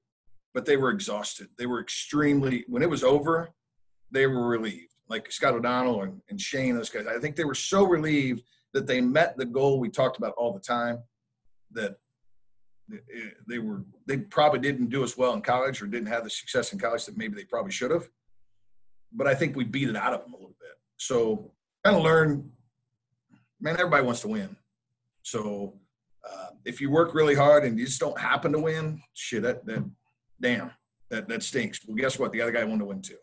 but 0.54 0.64
they 0.64 0.78
were 0.78 0.90
exhausted. 0.90 1.48
They 1.58 1.66
were 1.66 1.80
extremely 1.80 2.64
when 2.66 2.82
it 2.82 2.88
was 2.88 3.04
over, 3.04 3.50
they 4.10 4.26
were 4.26 4.48
relieved. 4.48 4.94
Like 5.06 5.30
Scott 5.30 5.52
O'Donnell 5.52 6.02
and, 6.02 6.22
and 6.30 6.40
Shane, 6.40 6.76
those 6.76 6.88
guys, 6.88 7.06
I 7.06 7.18
think 7.18 7.36
they 7.36 7.44
were 7.44 7.54
so 7.54 7.84
relieved 7.84 8.42
that 8.72 8.86
they 8.86 9.02
met 9.02 9.36
the 9.36 9.44
goal 9.44 9.78
we 9.78 9.90
talked 9.90 10.16
about 10.16 10.32
all 10.38 10.54
the 10.54 10.60
time 10.60 11.00
that 11.72 11.96
they 13.48 13.58
were 13.58 13.84
they 14.06 14.18
probably 14.18 14.58
didn't 14.58 14.88
do 14.88 15.02
as 15.02 15.16
well 15.16 15.32
in 15.34 15.40
college 15.40 15.82
or 15.82 15.86
didn't 15.86 16.08
have 16.08 16.24
the 16.24 16.30
success 16.30 16.72
in 16.72 16.78
college 16.78 17.04
that 17.06 17.16
maybe 17.16 17.34
they 17.34 17.44
probably 17.44 17.72
should 17.72 17.90
have 17.90 18.08
but 19.12 19.26
i 19.26 19.34
think 19.34 19.56
we 19.56 19.64
beat 19.64 19.88
it 19.88 19.96
out 19.96 20.12
of 20.12 20.22
them 20.22 20.32
a 20.32 20.36
little 20.36 20.56
bit 20.60 20.76
so 20.96 21.50
kind 21.84 21.96
of 21.96 22.02
learn 22.02 22.50
man 23.60 23.74
everybody 23.74 24.04
wants 24.04 24.20
to 24.20 24.28
win 24.28 24.56
so 25.22 25.74
uh, 26.28 26.48
if 26.64 26.80
you 26.80 26.90
work 26.90 27.14
really 27.14 27.34
hard 27.34 27.64
and 27.64 27.78
you 27.78 27.86
just 27.86 28.00
don't 28.00 28.18
happen 28.18 28.52
to 28.52 28.58
win 28.58 29.00
shit 29.12 29.42
that, 29.42 29.64
that 29.66 29.84
damn 30.40 30.70
that 31.10 31.28
that 31.28 31.42
stinks 31.42 31.80
well 31.86 31.96
guess 31.96 32.18
what 32.18 32.32
the 32.32 32.40
other 32.40 32.52
guy 32.52 32.64
wanted 32.64 32.80
to 32.80 32.86
win 32.86 33.02
too 33.02 33.16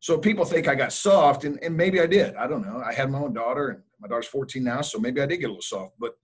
so 0.00 0.18
people 0.18 0.44
think 0.44 0.68
I 0.68 0.74
got 0.74 0.92
soft, 0.92 1.44
and, 1.44 1.58
and 1.62 1.76
maybe 1.76 2.00
I 2.00 2.06
did. 2.06 2.36
I 2.36 2.46
don't 2.46 2.62
know. 2.62 2.80
I 2.84 2.92
had 2.92 3.10
my 3.10 3.18
own 3.18 3.32
daughter, 3.32 3.68
and 3.70 3.82
my 4.00 4.08
daughter's 4.08 4.28
14 4.28 4.62
now, 4.62 4.80
so 4.80 4.98
maybe 4.98 5.20
I 5.20 5.26
did 5.26 5.38
get 5.38 5.46
a 5.46 5.48
little 5.48 5.62
soft. 5.62 5.94
But 5.98 6.16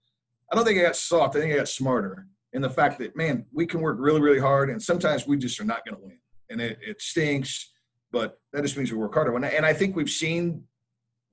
I 0.51 0.55
don't 0.55 0.63
think 0.63 0.79
I 0.79 0.83
got 0.83 0.95
soft. 0.95 1.35
I 1.35 1.41
think 1.41 1.53
I 1.53 1.57
got 1.57 1.67
smarter. 1.67 2.27
And 2.53 2.63
the 2.63 2.69
fact 2.69 2.99
that 2.99 3.15
man, 3.15 3.45
we 3.51 3.65
can 3.65 3.81
work 3.81 3.97
really, 3.99 4.21
really 4.21 4.39
hard, 4.39 4.69
and 4.69 4.81
sometimes 4.81 5.27
we 5.27 5.37
just 5.37 5.59
are 5.59 5.65
not 5.65 5.85
going 5.85 5.95
to 5.95 6.03
win, 6.03 6.19
and 6.49 6.61
it, 6.61 6.77
it 6.81 7.01
stinks. 7.01 7.71
But 8.11 8.37
that 8.51 8.61
just 8.61 8.77
means 8.77 8.91
we 8.91 8.97
work 8.97 9.15
harder. 9.15 9.35
And 9.35 9.65
I 9.65 9.73
think 9.73 9.95
we've 9.95 10.09
seen 10.09 10.63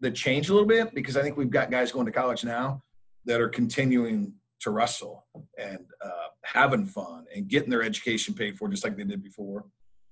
the 0.01 0.11
change 0.11 0.49
a 0.49 0.53
little 0.53 0.67
bit 0.67 0.95
because 0.95 1.17
I 1.17 1.23
think 1.23 1.37
we've 1.37 1.51
got 1.51 1.71
guys 1.71 1.93
going 1.93 2.07
to 2.07 2.13
college 2.13 2.43
now 2.43 2.83
that 3.27 3.39
are 3.39 3.51
continuing 3.51 4.33
to 4.61 4.71
wrestle 4.71 5.27
and 5.59 5.85
uh, 6.03 6.29
having 6.43 6.87
fun 6.87 7.27
and 7.35 7.49
getting 7.49 7.69
their 7.69 7.83
education 7.83 8.35
paid 8.35 8.57
for 8.57 8.69
just 8.69 8.83
like 8.83 8.97
they 8.97 9.05
did 9.05 9.23
before, 9.23 9.67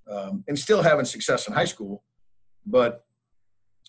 um, 0.09 0.43
and 0.47 0.57
still 0.57 0.83
having 0.83 1.05
success 1.05 1.47
in 1.47 1.53
high 1.53 1.65
school, 1.65 2.03
but 2.65 3.03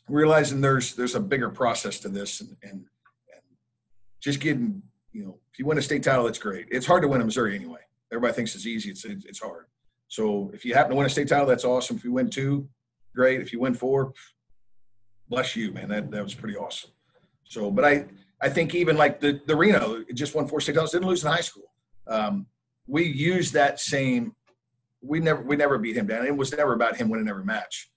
realizing 0.08 0.60
there's 0.60 0.94
there's 0.94 1.14
a 1.14 1.20
bigger 1.20 1.50
process 1.50 1.98
to 2.00 2.08
this 2.08 2.40
and, 2.40 2.56
and, 2.62 2.72
and 2.72 3.42
just 4.20 4.40
getting 4.40 4.82
you 5.12 5.24
know 5.24 5.38
if 5.52 5.58
you 5.58 5.66
win 5.66 5.78
a 5.78 5.82
state 5.82 6.02
title 6.02 6.24
that's 6.24 6.38
great. 6.38 6.66
It's 6.70 6.86
hard 6.86 7.02
to 7.02 7.08
win 7.08 7.20
in 7.20 7.26
missouri 7.26 7.54
anyway. 7.54 7.80
Everybody 8.12 8.34
thinks 8.34 8.54
it's 8.54 8.66
easy. 8.66 8.90
It's 8.90 9.04
it's 9.04 9.40
hard. 9.40 9.66
So 10.08 10.50
if 10.52 10.64
you 10.64 10.74
happen 10.74 10.90
to 10.90 10.96
win 10.96 11.06
a 11.06 11.10
state 11.10 11.28
title 11.28 11.46
that's 11.46 11.64
awesome. 11.64 11.96
If 11.96 12.04
you 12.04 12.12
win 12.12 12.30
two 12.30 12.68
great. 13.14 13.40
If 13.40 13.52
you 13.52 13.60
win 13.60 13.74
four 13.74 14.12
bless 15.28 15.54
you 15.54 15.72
man. 15.72 15.88
That, 15.88 16.10
that 16.10 16.22
was 16.22 16.34
pretty 16.34 16.56
awesome. 16.56 16.90
So 17.44 17.70
but 17.70 17.84
i 17.84 18.06
i 18.40 18.48
think 18.48 18.74
even 18.74 18.96
like 18.96 19.20
the 19.20 19.40
the 19.46 19.56
reno 19.56 20.04
just 20.14 20.34
won 20.34 20.46
four 20.46 20.60
state 20.60 20.74
titles 20.74 20.92
didn't 20.92 21.08
lose 21.08 21.24
in 21.24 21.30
high 21.30 21.40
school. 21.40 21.70
Um, 22.06 22.46
we 22.86 23.04
used 23.04 23.52
that 23.54 23.78
same 23.78 24.34
we 25.02 25.20
never 25.20 25.42
we 25.42 25.56
never 25.56 25.78
beat 25.78 25.96
him 25.96 26.06
down. 26.06 26.26
It 26.26 26.36
was 26.36 26.52
never 26.52 26.74
about 26.74 26.96
him 26.96 27.08
winning 27.08 27.28
every 27.28 27.44
match. 27.44 27.90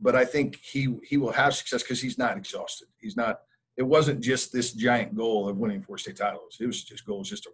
But 0.00 0.14
I 0.14 0.24
think 0.24 0.56
he 0.56 0.96
he 1.02 1.16
will 1.16 1.32
have 1.32 1.54
success 1.54 1.82
because 1.82 2.00
he's 2.00 2.18
not 2.18 2.36
exhausted. 2.36 2.88
He's 2.98 3.16
not. 3.16 3.40
It 3.78 3.86
wasn't 3.86 4.20
just 4.20 4.52
this 4.52 4.72
giant 4.72 5.14
goal 5.14 5.48
of 5.48 5.56
winning 5.56 5.82
four 5.82 5.98
state 5.98 6.16
titles. 6.16 6.58
It 6.60 6.66
was 6.66 6.82
just 6.82 7.06
goals 7.06 7.30
just 7.30 7.44
to 7.44 7.50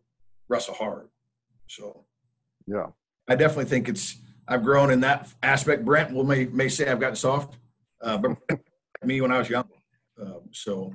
wrestle 0.48 0.74
hard. 0.74 1.08
So, 1.68 2.06
yeah, 2.66 2.86
I 3.28 3.36
definitely 3.36 3.66
think 3.66 3.88
it's. 3.90 4.16
I've 4.48 4.64
grown 4.64 4.90
in 4.90 5.00
that 5.00 5.28
aspect. 5.42 5.84
Brent 5.84 6.12
will 6.12 6.24
may 6.24 6.46
may 6.46 6.70
say 6.70 6.90
I've 6.90 6.98
gotten 6.98 7.16
soft, 7.16 7.58
uh, 8.02 8.16
but 8.16 8.38
me 9.04 9.20
when 9.20 9.30
I 9.30 9.38
was 9.38 9.50
young. 9.50 9.68
Um, 10.20 10.40
so 10.50 10.94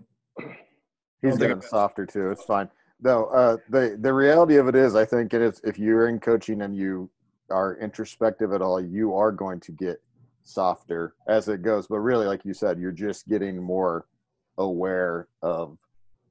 he's 1.21 1.37
getting 1.37 1.61
softer 1.61 2.07
too. 2.07 2.31
It's 2.31 2.43
fine. 2.43 2.69
No, 3.01 3.25
uh, 3.25 3.57
the 3.69 3.97
the 4.01 4.13
reality 4.13 4.57
of 4.57 4.67
it 4.67 4.75
is, 4.75 4.95
I 4.95 5.05
think 5.05 5.33
it 5.33 5.41
is 5.41 5.61
if 5.63 5.77
you're 5.77 6.09
in 6.09 6.19
coaching 6.19 6.63
and 6.63 6.75
you 6.75 7.09
are 7.51 7.77
introspective 7.77 8.51
at 8.51 8.61
all, 8.61 8.81
you 8.81 9.13
are 9.15 9.31
going 9.31 9.59
to 9.61 9.71
get 9.71 10.01
softer 10.43 11.13
as 11.27 11.47
it 11.47 11.61
goes. 11.61 11.87
But 11.87 11.99
really, 11.99 12.25
like 12.25 12.45
you 12.45 12.53
said, 12.53 12.79
you're 12.79 12.91
just 12.91 13.27
getting 13.27 13.61
more 13.61 14.05
aware 14.59 15.27
of 15.41 15.77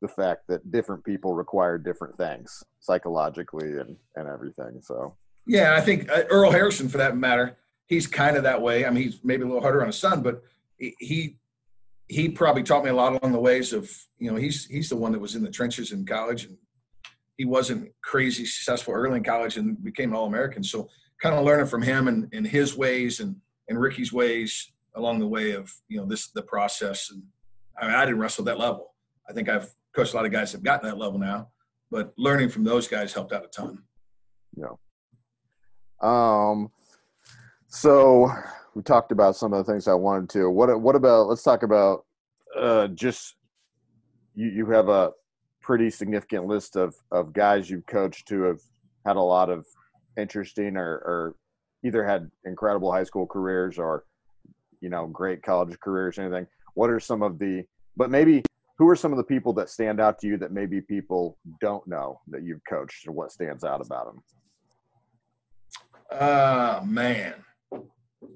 the 0.00 0.08
fact 0.08 0.42
that 0.49 0.70
different 0.70 1.04
people 1.04 1.35
require 1.35 1.76
different 1.76 2.16
things 2.16 2.62
psychologically 2.78 3.78
and, 3.78 3.97
and 4.14 4.28
everything. 4.28 4.80
So, 4.80 5.16
yeah, 5.47 5.75
I 5.76 5.80
think 5.80 6.08
uh, 6.11 6.23
Earl 6.30 6.52
Harrison, 6.52 6.88
for 6.88 6.99
that 6.99 7.16
matter, 7.16 7.56
he's 7.87 8.06
kind 8.06 8.37
of 8.37 8.44
that 8.44 8.62
way. 8.62 8.87
I 8.87 8.90
mean, 8.90 9.04
he's 9.04 9.20
maybe 9.25 9.42
a 9.42 9.47
little 9.47 9.62
harder 9.62 9.80
on 9.80 9.88
his 9.88 9.99
son, 9.99 10.23
but 10.23 10.42
he 10.78 11.37
he 12.08 12.28
probably 12.28 12.62
taught 12.62 12.85
me 12.85 12.90
a 12.90 12.94
lot 12.94 13.12
along 13.12 13.32
the 13.32 13.40
ways 13.40 13.73
of 13.73 13.90
you 14.18 14.30
know 14.30 14.37
he's 14.37 14.64
he's 14.66 14.88
the 14.88 14.97
one 14.97 15.12
that 15.12 15.18
was 15.18 15.35
in 15.35 15.42
the 15.42 15.50
trenches 15.50 15.92
in 15.92 16.06
college 16.06 16.44
and 16.44 16.56
he 17.37 17.44
wasn't 17.44 17.90
crazy 18.02 18.44
successful 18.44 18.92
early 18.92 19.18
in 19.18 19.25
college 19.25 19.56
and 19.56 19.82
became 19.82 20.11
an 20.11 20.16
all 20.16 20.26
American. 20.26 20.62
So 20.62 20.88
kind 21.23 21.35
of 21.35 21.44
learning 21.44 21.66
from 21.66 21.82
him 21.82 22.08
and, 22.08 22.28
and 22.32 22.47
his 22.47 22.76
ways 22.76 23.20
and 23.20 23.37
and 23.68 23.80
Ricky's 23.80 24.12
ways 24.12 24.73
along 24.97 25.20
the 25.20 25.26
way 25.26 25.52
of 25.52 25.73
you 25.88 25.99
know 25.99 26.06
this 26.06 26.28
the 26.28 26.42
process. 26.42 27.11
And 27.11 27.23
I 27.80 27.87
mean, 27.87 27.94
I 27.94 28.04
didn't 28.04 28.20
wrestle 28.20 28.44
that 28.44 28.58
level. 28.58 28.94
I 29.28 29.32
think 29.32 29.49
I've 29.49 29.70
coached 29.94 30.12
a 30.14 30.16
lot 30.16 30.26
of 30.26 30.32
guys 30.32 30.52
that 30.52 30.58
have 30.58 30.64
gotten 30.64 30.88
that 30.88 30.99
level 30.99 31.18
now, 31.18 31.49
but 31.90 32.12
learning 32.16 32.49
from 32.49 32.64
those 32.64 32.88
guys 32.88 33.12
helped 33.12 33.32
out 33.32 33.44
a 33.44 33.49
ton. 33.49 33.82
Yeah. 34.56 34.75
Um. 36.00 36.70
So 37.68 38.30
we 38.75 38.82
talked 38.82 39.12
about 39.12 39.37
some 39.37 39.52
of 39.52 39.64
the 39.64 39.70
things 39.70 39.88
I 39.88 39.94
wanted 39.94 40.30
to. 40.30 40.50
What 40.50 40.80
what 40.80 40.97
about? 40.97 41.28
Let's 41.28 41.42
talk 41.42 41.62
about 41.62 42.05
uh, 42.59 42.88
just 42.88 43.37
you. 44.35 44.48
You 44.48 44.66
have 44.70 44.88
a 44.88 45.12
pretty 45.62 45.90
significant 45.90 46.46
list 46.46 46.76
of 46.76 46.94
of 47.12 47.33
guys 47.33 47.68
you've 47.68 47.87
coached 47.87 48.29
who 48.29 48.42
have 48.42 48.61
had 49.07 49.16
a 49.16 49.20
lot 49.20 49.50
of 49.50 49.66
interesting 50.18 50.76
or, 50.76 50.94
or 51.05 51.35
either 51.85 52.05
had 52.05 52.31
incredible 52.44 52.92
high 52.92 53.05
school 53.05 53.26
careers 53.26 53.79
or 53.79 54.05
you 54.81 54.88
know 54.88 55.07
great 55.07 55.42
college 55.42 55.79
careers 55.81 56.18
anything 56.18 56.46
what 56.79 56.91
are 56.91 57.01
some 57.01 57.23
of 57.23 57.38
the 57.38 57.64
but 57.97 58.11
maybe 58.11 58.43
who 58.79 58.88
are 58.88 58.97
some 58.97 59.12
of 59.12 59.19
the 59.19 59.25
people 59.25 59.53
that 59.53 59.69
stand 59.69 60.01
out 60.01 60.19
to 60.21 60.27
you 60.29 60.37
that 60.37 60.53
maybe 60.53 60.81
people 60.81 61.37
don't 61.61 61.87
know 61.87 62.21
that 62.29 62.43
you've 62.45 62.64
coached 62.69 63.07
and 63.07 63.14
what 63.14 63.33
stands 63.33 63.64
out 63.64 63.85
about 63.85 64.07
them 64.07 64.23
uh 66.21 66.81
man 66.85 67.35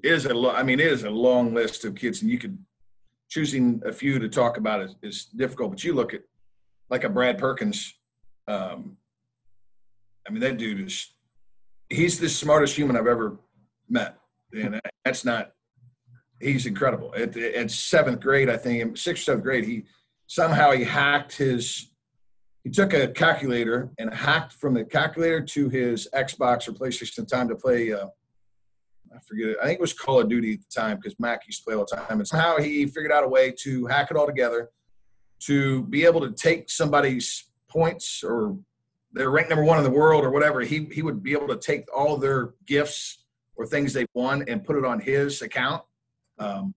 it 0.03 0.11
is 0.11 0.25
a 0.25 0.33
lo- 0.33 0.51
i 0.51 0.61
mean 0.61 0.79
it 0.79 0.87
is 0.87 1.03
a 1.03 1.09
long 1.09 1.53
list 1.53 1.85
of 1.85 1.95
kids 1.95 2.21
and 2.21 2.29
you 2.29 2.37
could 2.37 2.57
choosing 3.29 3.81
a 3.85 3.91
few 3.91 4.19
to 4.19 4.29
talk 4.29 4.57
about 4.57 4.81
is, 4.81 4.95
is 5.01 5.25
difficult 5.25 5.71
but 5.71 5.83
you 5.83 5.93
look 5.93 6.13
at 6.13 6.21
like 6.89 7.03
a 7.03 7.09
brad 7.09 7.37
perkins 7.37 7.93
um 8.47 8.97
i 10.27 10.31
mean 10.31 10.41
that 10.41 10.57
dude 10.57 10.81
is 10.81 11.13
he's 11.93 12.19
the 12.19 12.29
smartest 12.29 12.75
human 12.75 12.95
I've 12.97 13.07
ever 13.07 13.37
met, 13.89 14.17
and 14.53 14.79
that's 15.05 15.23
not. 15.23 15.51
He's 16.43 16.65
incredible. 16.65 17.13
At, 17.15 17.35
at 17.37 17.71
seventh 17.71 18.19
grade, 18.19 18.49
I 18.49 18.57
think, 18.57 18.97
sixth 18.97 19.23
seventh 19.23 19.43
grade, 19.43 19.65
he 19.65 19.85
somehow 20.27 20.71
he 20.71 20.83
hacked 20.83 21.37
his. 21.37 21.89
He 22.63 22.69
took 22.69 22.93
a 22.93 23.09
calculator 23.09 23.91
and 23.97 24.13
hacked 24.13 24.53
from 24.53 24.73
the 24.73 24.85
calculator 24.85 25.41
to 25.41 25.69
his 25.69 26.07
Xbox 26.13 26.67
or 26.67 26.71
PlayStation 26.71 27.27
time 27.27 27.49
to 27.49 27.55
play. 27.55 27.91
Uh, 27.91 28.07
I 29.13 29.19
forget 29.19 29.49
it. 29.49 29.57
I 29.61 29.65
think 29.65 29.79
it 29.79 29.81
was 29.81 29.93
Call 29.93 30.21
of 30.21 30.29
Duty 30.29 30.53
at 30.53 30.59
the 30.59 30.81
time 30.81 30.97
because 30.97 31.19
Mac 31.19 31.45
used 31.45 31.59
to 31.59 31.65
play 31.65 31.75
all 31.75 31.85
the 31.89 31.95
time. 31.95 32.19
And 32.19 32.27
somehow 32.27 32.57
he 32.57 32.85
figured 32.85 33.11
out 33.11 33.23
a 33.23 33.27
way 33.27 33.53
to 33.59 33.85
hack 33.87 34.11
it 34.11 34.17
all 34.17 34.25
together 34.25 34.69
to 35.41 35.83
be 35.83 36.05
able 36.05 36.21
to 36.21 36.31
take 36.31 36.69
somebody's 36.69 37.49
points 37.67 38.23
or 38.23 38.57
they're 39.11 39.29
ranked 39.29 39.49
number 39.49 39.63
one 39.63 39.77
in 39.77 39.83
the 39.83 39.89
world 39.91 40.23
or 40.23 40.31
whatever, 40.31 40.61
he 40.61 40.87
he 40.91 41.01
would 41.01 41.21
be 41.21 41.33
able 41.33 41.47
to 41.47 41.57
take 41.57 41.85
all 41.95 42.17
their 42.17 42.53
gifts 42.65 43.25
or 43.55 43.65
things 43.65 43.93
they've 43.93 44.07
won 44.13 44.43
and 44.47 44.63
put 44.63 44.75
it 44.75 44.85
on 44.85 44.99
his 44.99 45.41
account. 45.41 45.83
Um, 46.39 46.73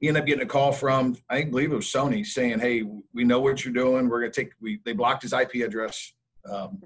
he 0.00 0.08
ended 0.08 0.22
up 0.22 0.26
getting 0.26 0.42
a 0.42 0.48
call 0.48 0.72
from 0.72 1.16
I 1.30 1.44
believe 1.44 1.72
it 1.72 1.76
was 1.76 1.86
Sony 1.86 2.26
saying, 2.26 2.60
"Hey, 2.60 2.82
we 3.12 3.24
know 3.24 3.40
what 3.40 3.64
you're 3.64 3.74
doing. 3.74 4.08
We're 4.08 4.22
to 4.22 4.30
take." 4.30 4.52
We 4.60 4.80
they 4.84 4.92
blocked 4.92 5.22
his 5.22 5.32
IP 5.32 5.56
address. 5.64 6.12
Um, 6.50 6.82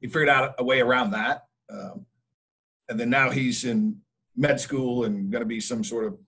he 0.00 0.06
figured 0.06 0.28
out 0.28 0.54
a 0.58 0.64
way 0.64 0.80
around 0.80 1.12
that, 1.12 1.44
um, 1.70 2.04
and 2.88 2.98
then 3.00 3.10
now 3.10 3.30
he's 3.30 3.64
in 3.64 4.00
med 4.36 4.60
school 4.60 5.04
and 5.04 5.32
to 5.32 5.44
be 5.44 5.60
some 5.60 5.82
sort 5.82 6.06
of 6.06 6.18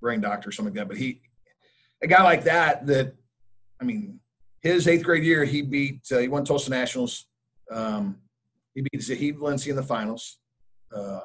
brain 0.00 0.20
doctor 0.20 0.48
or 0.48 0.52
something 0.52 0.74
like 0.74 0.80
that. 0.80 0.88
But 0.88 0.98
he, 0.98 1.22
a 2.02 2.06
guy 2.06 2.22
like 2.22 2.44
that, 2.44 2.86
that 2.86 3.14
I 3.80 3.84
mean, 3.84 4.20
his 4.60 4.88
eighth 4.88 5.04
grade 5.04 5.24
year, 5.24 5.44
he 5.44 5.62
beat 5.62 6.00
uh, 6.10 6.18
he 6.18 6.28
won 6.28 6.44
Tulsa 6.44 6.70
Nationals. 6.70 7.26
Um, 7.70 8.18
he 8.74 8.82
beat 8.82 9.02
Zahid 9.02 9.38
Valencia 9.38 9.72
in 9.72 9.76
the 9.76 9.82
finals. 9.82 10.38
Uh, 10.94 11.20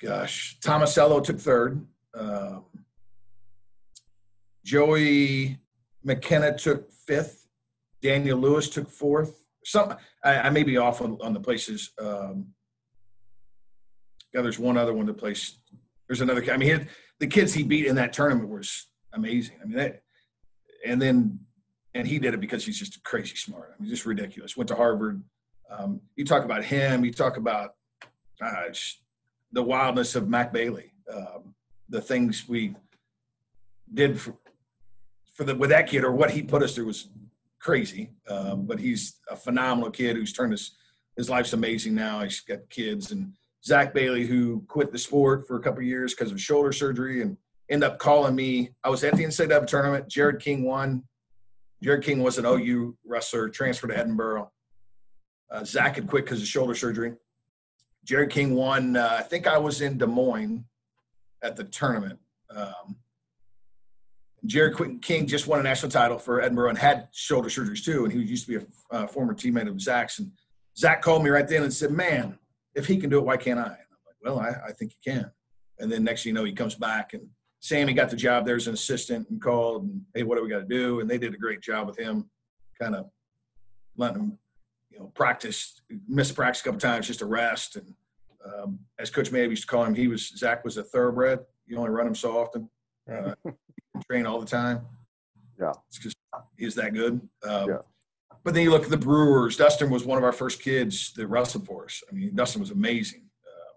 gosh, 0.00 0.58
Tomasello 0.60 1.22
took 1.22 1.40
third. 1.40 1.84
Um, 2.16 2.64
Joey 4.64 5.58
McKenna 6.02 6.56
took 6.56 6.90
fifth. 6.90 7.46
Daniel 8.02 8.38
Lewis 8.38 8.68
took 8.68 8.88
fourth. 8.88 9.44
Some 9.64 9.94
I, 10.24 10.36
I 10.38 10.50
may 10.50 10.62
be 10.62 10.76
off 10.76 11.00
on, 11.00 11.18
on 11.20 11.32
the 11.32 11.40
places. 11.40 11.90
Um, 12.00 12.48
yeah, 14.32 14.42
there's 14.42 14.58
one 14.58 14.76
other 14.76 14.92
one 14.92 15.06
that 15.06 15.14
placed. 15.14 15.58
There's 16.08 16.20
another. 16.20 16.44
I 16.52 16.56
mean, 16.56 16.80
he, 16.80 16.86
the 17.20 17.26
kids 17.26 17.54
he 17.54 17.62
beat 17.62 17.86
in 17.86 17.96
that 17.96 18.12
tournament 18.12 18.48
was 18.48 18.88
amazing. 19.12 19.56
I 19.62 19.66
mean, 19.66 19.76
that, 19.78 20.02
and 20.84 21.00
then 21.00 21.40
and 21.94 22.06
he 22.06 22.18
did 22.18 22.34
it 22.34 22.40
because 22.40 22.64
he's 22.64 22.78
just 22.78 23.02
crazy 23.02 23.34
smart. 23.34 23.74
I 23.74 23.82
mean, 23.82 23.90
just 23.90 24.06
ridiculous. 24.06 24.56
Went 24.56 24.68
to 24.68 24.76
Harvard. 24.76 25.22
Um, 25.70 26.00
you 26.14 26.24
talk 26.24 26.44
about 26.44 26.64
him. 26.64 27.04
You 27.04 27.12
talk 27.12 27.36
about 27.36 27.74
gosh, 28.38 29.00
the 29.52 29.62
wildness 29.62 30.14
of 30.14 30.28
Mac 30.28 30.52
Bailey. 30.52 30.92
Um, 31.12 31.54
the 31.88 32.00
things 32.00 32.48
we 32.48 32.74
did 33.92 34.20
for, 34.20 34.34
for 35.34 35.44
the 35.44 35.54
with 35.54 35.70
that 35.70 35.88
kid, 35.88 36.04
or 36.04 36.12
what 36.12 36.30
he 36.30 36.42
put 36.42 36.62
us 36.62 36.74
through, 36.74 36.86
was 36.86 37.08
crazy. 37.60 38.10
Um, 38.28 38.66
but 38.66 38.78
he's 38.78 39.16
a 39.30 39.36
phenomenal 39.36 39.90
kid 39.90 40.16
who's 40.16 40.32
turned 40.32 40.52
his 40.52 40.76
his 41.16 41.30
life's 41.30 41.52
amazing 41.52 41.94
now. 41.94 42.20
He's 42.20 42.40
got 42.40 42.68
kids 42.68 43.10
and 43.10 43.32
Zach 43.64 43.92
Bailey, 43.94 44.26
who 44.26 44.62
quit 44.68 44.92
the 44.92 44.98
sport 44.98 45.46
for 45.48 45.56
a 45.56 45.60
couple 45.60 45.82
years 45.82 46.14
because 46.14 46.30
of 46.30 46.40
shoulder 46.40 46.72
surgery 46.72 47.22
and 47.22 47.36
ended 47.68 47.90
up 47.90 47.98
calling 47.98 48.34
me. 48.34 48.70
I 48.84 48.90
was 48.90 49.02
at 49.02 49.16
the 49.16 49.24
NCAA 49.24 49.66
tournament. 49.66 50.08
Jared 50.08 50.40
King 50.40 50.62
won. 50.62 51.02
Jared 51.82 52.04
King 52.04 52.22
was 52.22 52.38
an 52.38 52.46
OU 52.46 52.96
wrestler, 53.04 53.48
transferred 53.48 53.88
to 53.88 53.94
Edinboro. 53.94 54.48
Uh, 55.50 55.64
Zach 55.64 55.96
had 55.96 56.06
quit 56.06 56.24
because 56.24 56.40
of 56.40 56.48
shoulder 56.48 56.74
surgery. 56.74 57.14
Jared 58.04 58.30
King 58.30 58.54
won. 58.54 58.96
Uh, 58.96 59.16
I 59.18 59.22
think 59.22 59.46
I 59.46 59.58
was 59.58 59.80
in 59.80 59.98
Des 59.98 60.06
Moines 60.06 60.64
at 61.42 61.56
the 61.56 61.64
tournament. 61.64 62.18
Um, 62.50 62.96
Jared 64.44 65.02
King 65.02 65.26
just 65.26 65.46
won 65.46 65.58
a 65.58 65.62
national 65.62 65.90
title 65.90 66.18
for 66.18 66.40
Edinboro 66.40 66.68
and 66.68 66.78
had 66.78 67.08
shoulder 67.12 67.48
surgeries 67.48 67.84
too. 67.84 68.04
And 68.04 68.12
he 68.12 68.20
used 68.20 68.46
to 68.46 68.58
be 68.58 68.64
a 68.64 68.94
uh, 68.94 69.06
former 69.06 69.34
teammate 69.34 69.68
of 69.68 69.80
Zach's. 69.80 70.18
And 70.18 70.30
Zach 70.76 71.02
called 71.02 71.24
me 71.24 71.30
right 71.30 71.48
then 71.48 71.62
and 71.62 71.72
said, 71.72 71.90
"Man, 71.90 72.38
if 72.74 72.86
he 72.86 72.96
can 72.98 73.10
do 73.10 73.18
it, 73.18 73.24
why 73.24 73.36
can't 73.36 73.58
I?" 73.58 73.64
And 73.64 73.72
I'm 73.72 74.04
like, 74.06 74.16
"Well, 74.22 74.38
I, 74.38 74.68
I 74.68 74.72
think 74.72 74.92
you 74.92 75.12
can." 75.12 75.30
And 75.78 75.90
then 75.90 76.04
next 76.04 76.22
thing 76.22 76.30
you 76.30 76.34
know, 76.34 76.44
he 76.44 76.52
comes 76.52 76.74
back 76.74 77.12
and 77.12 77.28
Sammy 77.60 77.92
got 77.92 78.10
the 78.10 78.16
job 78.16 78.46
there 78.46 78.56
as 78.56 78.66
an 78.66 78.74
assistant 78.74 79.28
and 79.30 79.40
called 79.40 79.84
and 79.84 80.02
hey, 80.14 80.22
what 80.22 80.36
do 80.36 80.42
we 80.42 80.48
got 80.48 80.60
to 80.60 80.64
do? 80.64 81.00
And 81.00 81.10
they 81.10 81.18
did 81.18 81.34
a 81.34 81.38
great 81.38 81.60
job 81.60 81.86
with 81.86 81.98
him, 81.98 82.30
kind 82.80 82.94
of 82.94 83.10
letting 83.96 84.20
him, 84.20 84.38
you 84.90 84.98
know, 84.98 85.06
practice, 85.14 85.80
miss 86.08 86.32
practice 86.32 86.60
a 86.60 86.64
couple 86.64 86.80
times 86.80 87.06
just 87.06 87.18
to 87.20 87.26
rest. 87.26 87.76
And 87.76 87.94
um, 88.54 88.78
as 88.98 89.10
Coach 89.10 89.30
May 89.32 89.44
used 89.46 89.62
to 89.62 89.68
call 89.68 89.84
him, 89.84 89.94
he 89.94 90.08
was 90.08 90.28
Zach 90.36 90.64
was 90.64 90.76
a 90.76 90.82
thoroughbred. 90.82 91.40
You 91.66 91.78
only 91.78 91.90
run 91.90 92.06
him 92.06 92.14
so 92.14 92.38
often, 92.38 92.70
uh, 93.10 93.34
train 94.10 94.26
all 94.26 94.40
the 94.40 94.46
time. 94.46 94.82
Yeah, 95.60 95.72
it's 95.88 95.98
just 95.98 96.16
he's 96.56 96.74
that 96.74 96.94
good. 96.94 97.20
Um, 97.44 97.68
Yeah. 97.68 97.78
But 98.44 98.54
then 98.54 98.62
you 98.62 98.70
look 98.70 98.84
at 98.84 98.90
the 98.90 98.96
Brewers. 98.96 99.56
Dustin 99.56 99.90
was 99.90 100.04
one 100.04 100.18
of 100.18 100.22
our 100.22 100.32
first 100.32 100.62
kids 100.62 101.12
that 101.16 101.26
wrestled 101.26 101.66
for 101.66 101.86
us. 101.86 102.00
I 102.08 102.14
mean, 102.14 102.32
Dustin 102.32 102.60
was 102.60 102.70
amazing. 102.70 103.24
Uh, 103.44 103.72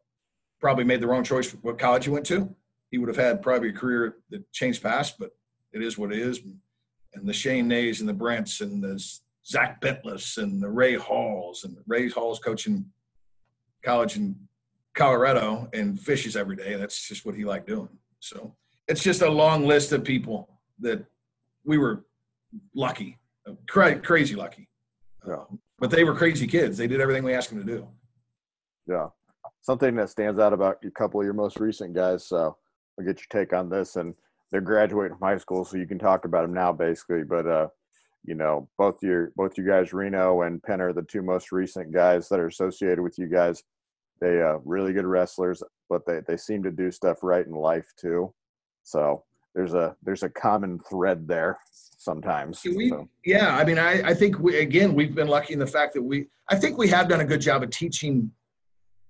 probably 0.59 0.83
made 0.83 1.01
the 1.01 1.07
wrong 1.07 1.23
choice 1.23 1.49
for 1.49 1.57
what 1.57 1.79
college 1.79 2.05
he 2.05 2.11
went 2.11 2.27
to. 2.27 2.55
He 2.91 2.99
would 2.99 3.07
have 3.07 3.17
had 3.17 3.41
probably 3.41 3.69
a 3.69 3.73
career 3.73 4.17
that 4.29 4.51
changed 4.51 4.83
past, 4.83 5.17
but 5.17 5.31
it 5.73 5.81
is 5.81 5.97
what 5.97 6.13
it 6.13 6.19
is. 6.19 6.41
And 7.15 7.27
the 7.27 7.33
Shane 7.33 7.67
Nays 7.67 7.99
and 7.99 8.07
the 8.07 8.13
Brents 8.13 8.61
and 8.61 8.83
the 8.83 9.03
Zach 9.43 9.81
Bentless 9.81 10.37
and 10.37 10.61
the 10.61 10.69
Ray 10.69 10.93
Halls 10.93 11.63
and 11.63 11.75
Ray 11.87 12.07
Halls 12.07 12.37
coaching 12.37 12.85
college 13.83 14.17
in 14.17 14.35
Colorado 14.95 15.69
and 15.73 15.99
fishes 15.99 16.35
every 16.35 16.55
day. 16.55 16.75
That's 16.75 17.07
just 17.07 17.25
what 17.25 17.35
he 17.35 17.45
liked 17.45 17.67
doing. 17.67 17.89
So 18.19 18.55
it's 18.87 19.03
just 19.03 19.21
a 19.21 19.29
long 19.29 19.65
list 19.65 19.91
of 19.91 20.03
people 20.03 20.59
that 20.79 21.05
we 21.63 21.77
were 21.77 22.05
lucky, 22.75 23.17
cra- 23.67 23.99
crazy 23.99 24.35
lucky. 24.35 24.67
Yeah. 25.27 25.43
But 25.77 25.91
they 25.91 26.03
were 26.03 26.15
crazy 26.15 26.47
kids. 26.47 26.77
They 26.77 26.87
did 26.87 26.99
everything 27.01 27.23
we 27.23 27.33
asked 27.33 27.49
them 27.49 27.59
to 27.59 27.65
do. 27.65 27.87
Yeah. 28.87 29.07
Something 29.61 29.95
that 29.95 30.09
stands 30.09 30.39
out 30.39 30.53
about 30.53 30.77
a 30.83 30.91
couple 30.91 31.19
of 31.19 31.25
your 31.25 31.33
most 31.33 31.59
recent 31.59 31.93
guys. 31.93 32.25
So 32.27 32.57
I'll 32.97 33.05
get 33.05 33.19
your 33.19 33.43
take 33.43 33.53
on 33.53 33.69
this. 33.69 33.95
And 33.95 34.15
they're 34.51 34.61
graduating 34.61 35.17
from 35.17 35.27
high 35.27 35.37
school, 35.37 35.63
so 35.63 35.77
you 35.77 35.85
can 35.85 35.99
talk 35.99 36.25
about 36.25 36.41
them 36.41 36.53
now, 36.53 36.71
basically. 36.71 37.23
But 37.23 37.47
uh, 37.47 37.67
you 38.23 38.35
know, 38.35 38.67
both 38.77 39.01
your 39.03 39.31
both 39.35 39.57
you 39.57 39.65
guys, 39.65 39.93
Reno 39.93 40.41
and 40.41 40.61
Penn, 40.61 40.81
are 40.81 40.93
the 40.93 41.03
two 41.03 41.21
most 41.21 41.51
recent 41.51 41.91
guys 41.93 42.29
that 42.29 42.39
are 42.39 42.47
associated 42.47 43.01
with 43.01 43.17
you 43.17 43.27
guys. 43.27 43.63
They 44.21 44.41
uh, 44.41 44.57
really 44.65 44.93
good 44.93 45.05
wrestlers, 45.05 45.63
but 45.89 46.05
they 46.05 46.21
they 46.27 46.37
seem 46.37 46.63
to 46.63 46.71
do 46.71 46.91
stuff 46.91 47.19
right 47.23 47.45
in 47.45 47.53
life 47.53 47.87
too. 47.99 48.33
So 48.83 49.23
there's 49.55 49.73
a 49.73 49.95
there's 50.03 50.23
a 50.23 50.29
common 50.29 50.79
thread 50.89 51.27
there 51.27 51.57
sometimes. 51.71 52.61
We, 52.63 52.89
so. 52.89 53.09
Yeah, 53.25 53.55
I 53.55 53.63
mean, 53.63 53.77
I, 53.77 54.09
I 54.09 54.13
think 54.13 54.39
we, 54.39 54.59
again 54.59 54.93
we've 54.93 55.15
been 55.15 55.27
lucky 55.27 55.53
in 55.53 55.59
the 55.59 55.67
fact 55.67 55.93
that 55.93 56.01
we 56.01 56.27
I 56.49 56.55
think 56.55 56.77
we 56.77 56.87
have 56.89 57.07
done 57.07 57.21
a 57.21 57.25
good 57.25 57.41
job 57.41 57.63
of 57.63 57.69
teaching 57.69 58.31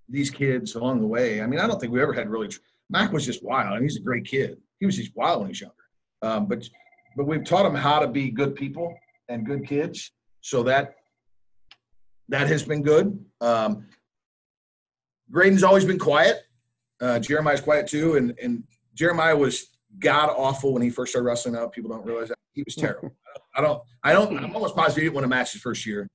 these 0.08 0.30
kids 0.30 0.76
along 0.76 1.02
the 1.02 1.08
way. 1.08 1.42
I 1.42 1.48
mean, 1.48 1.60
I 1.60 1.68
don't 1.68 1.80
think 1.80 1.94
we 1.94 2.02
ever 2.02 2.14
had 2.14 2.30
really. 2.30 2.50
Mac 2.90 3.12
was 3.12 3.26
just 3.26 3.44
wild, 3.44 3.74
I 3.74 3.76
and 3.76 3.84
he's 3.84 3.98
a 3.98 4.02
great 4.02 4.26
kid. 4.26 4.58
He 4.80 4.86
was 4.86 4.96
just 4.98 5.16
wild 5.16 5.42
when 5.42 5.50
he's 5.50 5.62
younger. 5.62 5.76
Um, 6.22 6.48
but 6.48 6.68
but 7.16 7.28
we've 7.28 7.44
taught 7.44 7.66
him 7.66 7.76
how 7.76 8.00
to 8.00 8.08
be 8.08 8.32
good 8.32 8.56
people 8.56 8.96
and 9.28 9.46
good 9.46 9.68
kids, 9.68 10.12
so 10.42 10.64
that 10.64 10.96
that 12.30 12.48
has 12.48 12.64
been 12.64 12.82
good. 12.82 13.24
Um, 13.42 13.86
Graydon's 15.32 15.64
always 15.64 15.86
been 15.86 16.00
quiet. 16.00 16.44
Uh, 17.02 17.20
Jeremiah's 17.20 17.62
quiet 17.62 17.88
too, 17.88 18.16
and 18.16 18.34
and 18.42 18.64
Jeremiah 18.94 19.36
was 19.36 19.68
god 20.00 20.30
awful 20.36 20.74
when 20.74 20.82
he 20.82 20.90
first 20.90 21.12
started 21.12 21.26
wrestling. 21.26 21.56
Out 21.56 21.72
people 21.72 21.90
don't 21.90 22.06
realize 22.06 22.30
that 22.30 22.38
he 22.54 22.64
was 22.64 22.76
terrible. 22.76 23.16
I 23.56 23.62
don't. 23.62 23.82
I 24.04 24.14
don't. 24.14 24.38
I'm 24.38 24.54
almost 24.56 24.76
positive 24.76 25.02
he 25.02 25.06
didn't 25.06 25.16
win 25.16 25.26
a 25.26 25.28
match 25.28 25.54
his 25.54 25.62
first 25.62 25.86
year. 25.86 26.08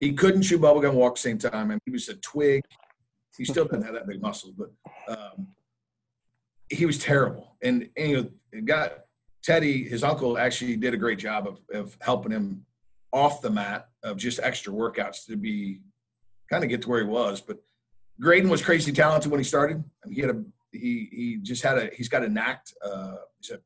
He 0.00 0.12
couldn't 0.12 0.42
chew 0.42 0.58
bubblegum 0.58 0.90
and 0.90 0.98
walk 0.98 1.16
the 1.16 1.20
same 1.20 1.38
time, 1.38 1.70
and 1.70 1.80
he 1.84 1.90
was 1.90 2.08
a 2.08 2.14
twig. 2.16 2.62
He 3.36 3.44
still 3.44 3.64
doesn't 3.64 3.82
have 3.82 3.94
that 3.94 4.06
big 4.06 4.20
muscles, 4.20 4.54
but 4.56 4.70
um, 5.08 5.48
he 6.68 6.86
was 6.86 6.98
terrible. 6.98 7.56
And, 7.62 7.88
and 7.96 8.10
you 8.10 8.32
know, 8.52 8.60
got 8.62 8.92
Teddy, 9.42 9.88
his 9.88 10.04
uncle, 10.04 10.38
actually 10.38 10.76
did 10.76 10.94
a 10.94 10.96
great 10.96 11.18
job 11.18 11.46
of, 11.46 11.58
of 11.72 11.96
helping 12.00 12.32
him 12.32 12.64
off 13.12 13.42
the 13.42 13.50
mat 13.50 13.88
of 14.02 14.16
just 14.16 14.40
extra 14.42 14.72
workouts 14.72 15.26
to 15.26 15.36
be 15.36 15.80
kind 16.50 16.64
of 16.64 16.70
get 16.70 16.82
to 16.82 16.88
where 16.88 17.00
he 17.00 17.08
was. 17.08 17.40
But 17.40 17.58
Graydon 18.20 18.50
was 18.50 18.62
crazy 18.62 18.92
talented 18.92 19.30
when 19.30 19.40
he 19.40 19.44
started. 19.44 19.82
I 20.04 20.08
mean, 20.08 20.14
he 20.14 20.20
had 20.20 20.30
a 20.30 20.44
he 20.72 21.08
he 21.10 21.38
just 21.42 21.62
had 21.62 21.78
a 21.78 21.90
he's 21.94 22.08
got 22.08 22.22
a 22.22 22.28
knack. 22.28 22.66
Uh, 22.84 23.16
he's 23.40 23.50
a, 23.50 23.60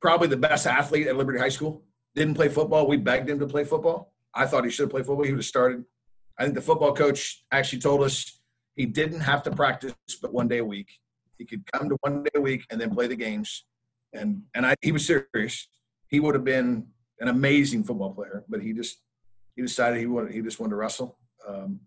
probably 0.00 0.28
the 0.28 0.36
best 0.36 0.66
athlete 0.66 1.06
at 1.06 1.16
Liberty 1.16 1.38
High 1.38 1.48
School. 1.48 1.82
Didn't 2.14 2.34
play 2.34 2.48
football. 2.48 2.86
We 2.86 2.96
begged 2.96 3.28
him 3.28 3.38
to 3.40 3.46
play 3.46 3.64
football. 3.64 4.12
I 4.34 4.46
thought 4.46 4.64
he 4.64 4.70
should 4.70 4.84
have 4.84 4.90
played 4.90 5.06
football. 5.06 5.24
He 5.24 5.32
would 5.32 5.40
have 5.40 5.46
started. 5.46 5.84
I 6.38 6.44
think 6.44 6.54
the 6.54 6.62
football 6.62 6.94
coach 6.94 7.44
actually 7.52 7.80
told 7.80 8.02
us 8.02 8.40
he 8.76 8.86
didn't 8.86 9.20
have 9.20 9.42
to 9.42 9.50
practice, 9.50 9.94
but 10.22 10.32
one 10.32 10.48
day 10.48 10.58
a 10.58 10.64
week. 10.64 10.88
He 11.36 11.44
could 11.44 11.64
come 11.72 11.88
to 11.88 11.96
one 12.00 12.22
day 12.22 12.30
a 12.34 12.40
week 12.40 12.64
and 12.70 12.80
then 12.80 12.94
play 12.94 13.06
the 13.06 13.16
games. 13.16 13.64
And 14.12 14.42
and 14.54 14.64
I, 14.64 14.74
he 14.80 14.92
was 14.92 15.06
serious. 15.06 15.68
He 16.08 16.20
would 16.20 16.34
have 16.34 16.44
been 16.44 16.86
an 17.18 17.28
amazing 17.28 17.84
football 17.84 18.12
player, 18.14 18.44
but 18.48 18.62
he 18.62 18.72
just 18.72 18.98
he 19.56 19.62
decided 19.62 19.98
he 19.98 20.06
wanted 20.06 20.32
he 20.32 20.42
just 20.42 20.60
wanted 20.60 20.70
to 20.70 20.76
wrestle. 20.76 21.18
Um, 21.46 21.80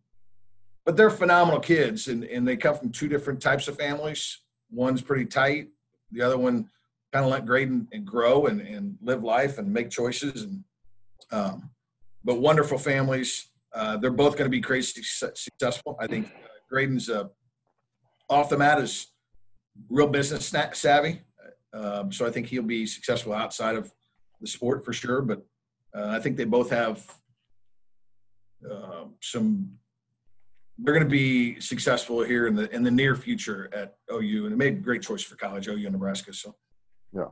but 0.86 0.98
they're 0.98 1.10
phenomenal 1.10 1.60
kids, 1.60 2.08
and 2.08 2.24
and 2.24 2.48
they 2.48 2.58
come 2.58 2.76
from 2.76 2.92
two 2.92 3.08
different 3.08 3.42
types 3.42 3.68
of 3.68 3.78
families. 3.78 4.40
One's 4.70 5.02
pretty 5.02 5.26
tight. 5.26 5.70
The 6.12 6.22
other 6.22 6.38
one 6.38 6.70
kind 7.12 7.26
of 7.26 7.32
let 7.32 7.46
Graydon 7.46 7.88
and 7.92 8.06
grow 8.06 8.48
and, 8.48 8.60
and 8.60 8.98
live 9.02 9.24
life 9.24 9.60
and 9.60 9.72
make 9.72 9.90
choices. 9.92 10.44
And 10.44 10.64
um, 11.32 11.70
but 12.24 12.36
wonderful 12.36 12.78
families. 12.78 13.50
Uh, 13.74 13.98
they're 13.98 14.12
both 14.12 14.34
going 14.34 14.46
to 14.46 14.56
be 14.56 14.62
crazy 14.62 15.02
successful. 15.02 15.98
I 16.00 16.08
think 16.08 16.28
uh, 16.28 16.48
Graydon's 16.70 17.10
uh, 17.10 17.26
off 18.30 18.50
the 18.50 18.58
mat 18.58 18.80
is 18.80 19.08
real 19.90 20.08
business 20.08 20.54
savvy. 20.74 21.22
Um, 21.74 22.12
so 22.12 22.26
I 22.26 22.32
think 22.32 22.48
he'll 22.48 22.62
be 22.62 22.86
successful 22.86 23.34
outside 23.34 23.76
of 23.76 23.92
the 24.40 24.48
sport 24.48 24.86
for 24.86 24.94
sure. 24.94 25.22
But 25.22 25.44
uh, 25.96 26.08
I 26.10 26.20
think 26.20 26.38
they 26.38 26.46
both 26.46 26.70
have 26.70 27.04
uh, 28.70 29.06
some. 29.22 29.78
They're 30.84 30.94
going 30.94 31.06
to 31.06 31.10
be 31.10 31.60
successful 31.62 32.22
here 32.24 32.46
in 32.48 32.56
the 32.56 32.70
in 32.76 32.84
the 32.84 32.92
near 32.92 33.16
future 33.16 33.70
at 33.74 33.96
OU, 34.12 34.46
and 34.46 34.52
they 34.52 34.58
made 34.58 34.74
a 34.74 34.82
great 34.82 35.02
choice 35.02 35.24
for 35.24 35.38
college, 35.38 35.70
OU 35.70 35.86
and 35.86 35.94
Nebraska. 35.94 36.34
So, 36.34 36.56
yeah, 37.14 37.30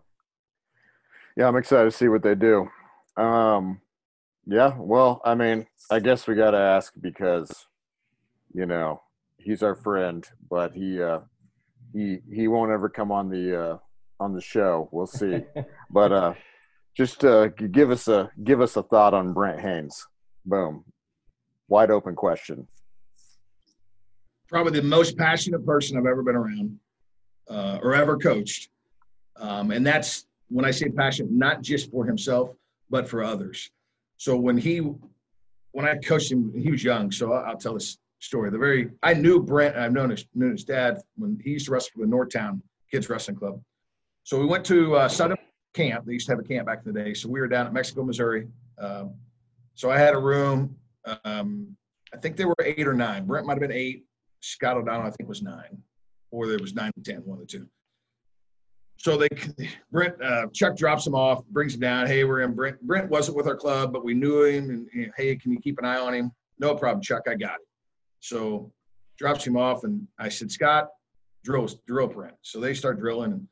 yeah, 1.35 1.49
I'm 1.49 1.57
excited 1.57 1.91
to 1.91 1.97
see 1.97 2.07
what 2.07 2.23
they 2.23 2.35
do. 2.35 2.69
Um, 3.17 3.81
yeah, 4.45 4.73
well, 4.77 5.21
I 5.25 5.35
mean, 5.35 5.67
I 5.91 5.99
guess 5.99 6.27
we 6.27 6.35
got 6.35 6.51
to 6.51 6.57
ask 6.57 6.93
because, 6.99 7.67
you 8.53 8.65
know, 8.65 9.01
he's 9.37 9.63
our 9.63 9.75
friend, 9.75 10.25
but 10.49 10.73
he 10.73 11.01
uh, 11.01 11.19
he 11.93 12.19
he 12.33 12.47
won't 12.47 12.71
ever 12.71 12.87
come 12.87 13.11
on 13.11 13.29
the 13.29 13.61
uh, 13.61 13.77
on 14.19 14.33
the 14.33 14.41
show. 14.41 14.87
We'll 14.91 15.07
see. 15.07 15.43
but 15.89 16.11
uh, 16.11 16.33
just 16.95 17.25
uh, 17.25 17.47
give 17.47 17.91
us 17.91 18.07
a 18.07 18.31
give 18.43 18.61
us 18.61 18.77
a 18.77 18.83
thought 18.83 19.13
on 19.13 19.33
Brent 19.33 19.59
Haynes. 19.59 20.07
Boom, 20.45 20.85
wide 21.67 21.91
open 21.91 22.15
question. 22.15 22.67
Probably 24.51 24.79
the 24.79 24.85
most 24.85 25.17
passionate 25.17 25.65
person 25.65 25.97
I've 25.97 26.05
ever 26.05 26.21
been 26.21 26.35
around 26.35 26.77
uh, 27.49 27.79
or 27.81 27.95
ever 27.95 28.17
coached, 28.17 28.69
um, 29.37 29.71
and 29.71 29.85
that's 29.85 30.27
when 30.49 30.65
I 30.65 30.71
say 30.71 30.89
passionate, 30.89 31.31
not 31.31 31.61
just 31.61 31.89
for 31.89 32.05
himself 32.05 32.51
but 32.91 33.07
for 33.07 33.23
others. 33.23 33.71
So 34.17 34.35
when 34.35 34.57
he 34.57 34.81
when 35.71 35.85
I 35.85 35.95
coached 35.95 36.31
him, 36.31 36.51
he 36.53 36.69
was 36.69 36.83
young. 36.83 37.11
So 37.11 37.33
I'll, 37.33 37.57
tell 37.57 37.73
this 37.73 37.97
story. 38.19 38.51
The 38.51 38.57
very 38.57 38.91
I 39.01 39.13
knew 39.13 39.41
Brent. 39.41 39.75
I've 39.75 39.93
known 39.93 40.11
his, 40.11 40.25
known 40.35 40.51
his 40.51 40.65
dad 40.65 40.99
when 41.15 41.39
he 41.43 41.51
used 41.51 41.65
to 41.67 41.71
wrestle 41.71 42.01
the 42.01 42.05
Northtown 42.05 42.61
Kids 42.91 43.09
Wrestling 43.09 43.37
Club. 43.37 43.59
So 44.23 44.37
we 44.37 44.45
went 44.45 44.65
to 44.65 44.95
uh, 44.95 45.07
Southern 45.07 45.37
Camp. 45.73 46.05
They 46.05 46.13
used 46.13 46.27
to 46.27 46.33
have 46.33 46.39
a 46.39 46.47
camp 46.47 46.67
back 46.67 46.81
in 46.85 46.93
the 46.93 47.01
day. 47.01 47.13
So 47.13 47.29
we 47.29 47.39
were 47.39 47.47
down 47.47 47.65
at 47.65 47.73
Mexico, 47.73 48.03
Missouri. 48.03 48.47
Um, 48.77 49.15
so 49.73 49.89
I 49.89 49.97
had 49.97 50.13
a 50.13 50.19
room. 50.19 50.75
Um, 51.23 51.75
I 52.13 52.17
think 52.17 52.35
there 52.35 52.47
were 52.47 52.55
eight 52.63 52.85
or 52.85 52.93
nine. 52.93 53.25
Brent 53.25 53.47
might 53.47 53.53
have 53.53 53.61
been 53.61 53.71
eight. 53.71 54.03
Scott 54.41 54.77
O'Donnell, 54.77 55.07
I 55.07 55.11
think, 55.11 55.29
was 55.29 55.41
nine, 55.41 55.81
or 56.31 56.47
there 56.47 56.59
was 56.59 56.73
nine 56.73 56.91
to 56.95 57.11
ten, 57.11 57.21
one 57.25 57.39
of 57.39 57.47
the 57.47 57.57
two. 57.57 57.67
So 58.97 59.17
they, 59.17 59.29
Brent, 59.91 60.21
uh, 60.21 60.47
Chuck 60.53 60.75
drops 60.75 61.07
him 61.07 61.15
off, 61.15 61.45
brings 61.47 61.73
him 61.73 61.79
down. 61.79 62.07
Hey, 62.07 62.23
we're 62.23 62.41
in. 62.41 62.53
Brent, 62.53 62.81
Brent 62.81 63.09
wasn't 63.09 63.37
with 63.37 63.47
our 63.47 63.55
club, 63.55 63.93
but 63.93 64.03
we 64.03 64.13
knew 64.13 64.43
him. 64.43 64.69
And, 64.69 64.87
and 64.93 65.11
hey, 65.17 65.35
can 65.35 65.51
you 65.51 65.59
keep 65.59 65.79
an 65.79 65.85
eye 65.85 65.97
on 65.97 66.13
him? 66.13 66.31
No 66.59 66.75
problem, 66.75 67.01
Chuck. 67.01 67.23
I 67.27 67.35
got 67.35 67.55
it. 67.55 67.67
So 68.19 68.71
drops 69.17 69.45
him 69.45 69.57
off, 69.57 69.83
and 69.83 70.07
I 70.19 70.29
said, 70.29 70.51
Scott, 70.51 70.89
drill 71.43 71.67
drill 71.87 72.07
Brent. 72.07 72.35
So 72.41 72.59
they 72.59 72.73
start 72.73 72.99
drilling, 72.99 73.31
and 73.31 73.47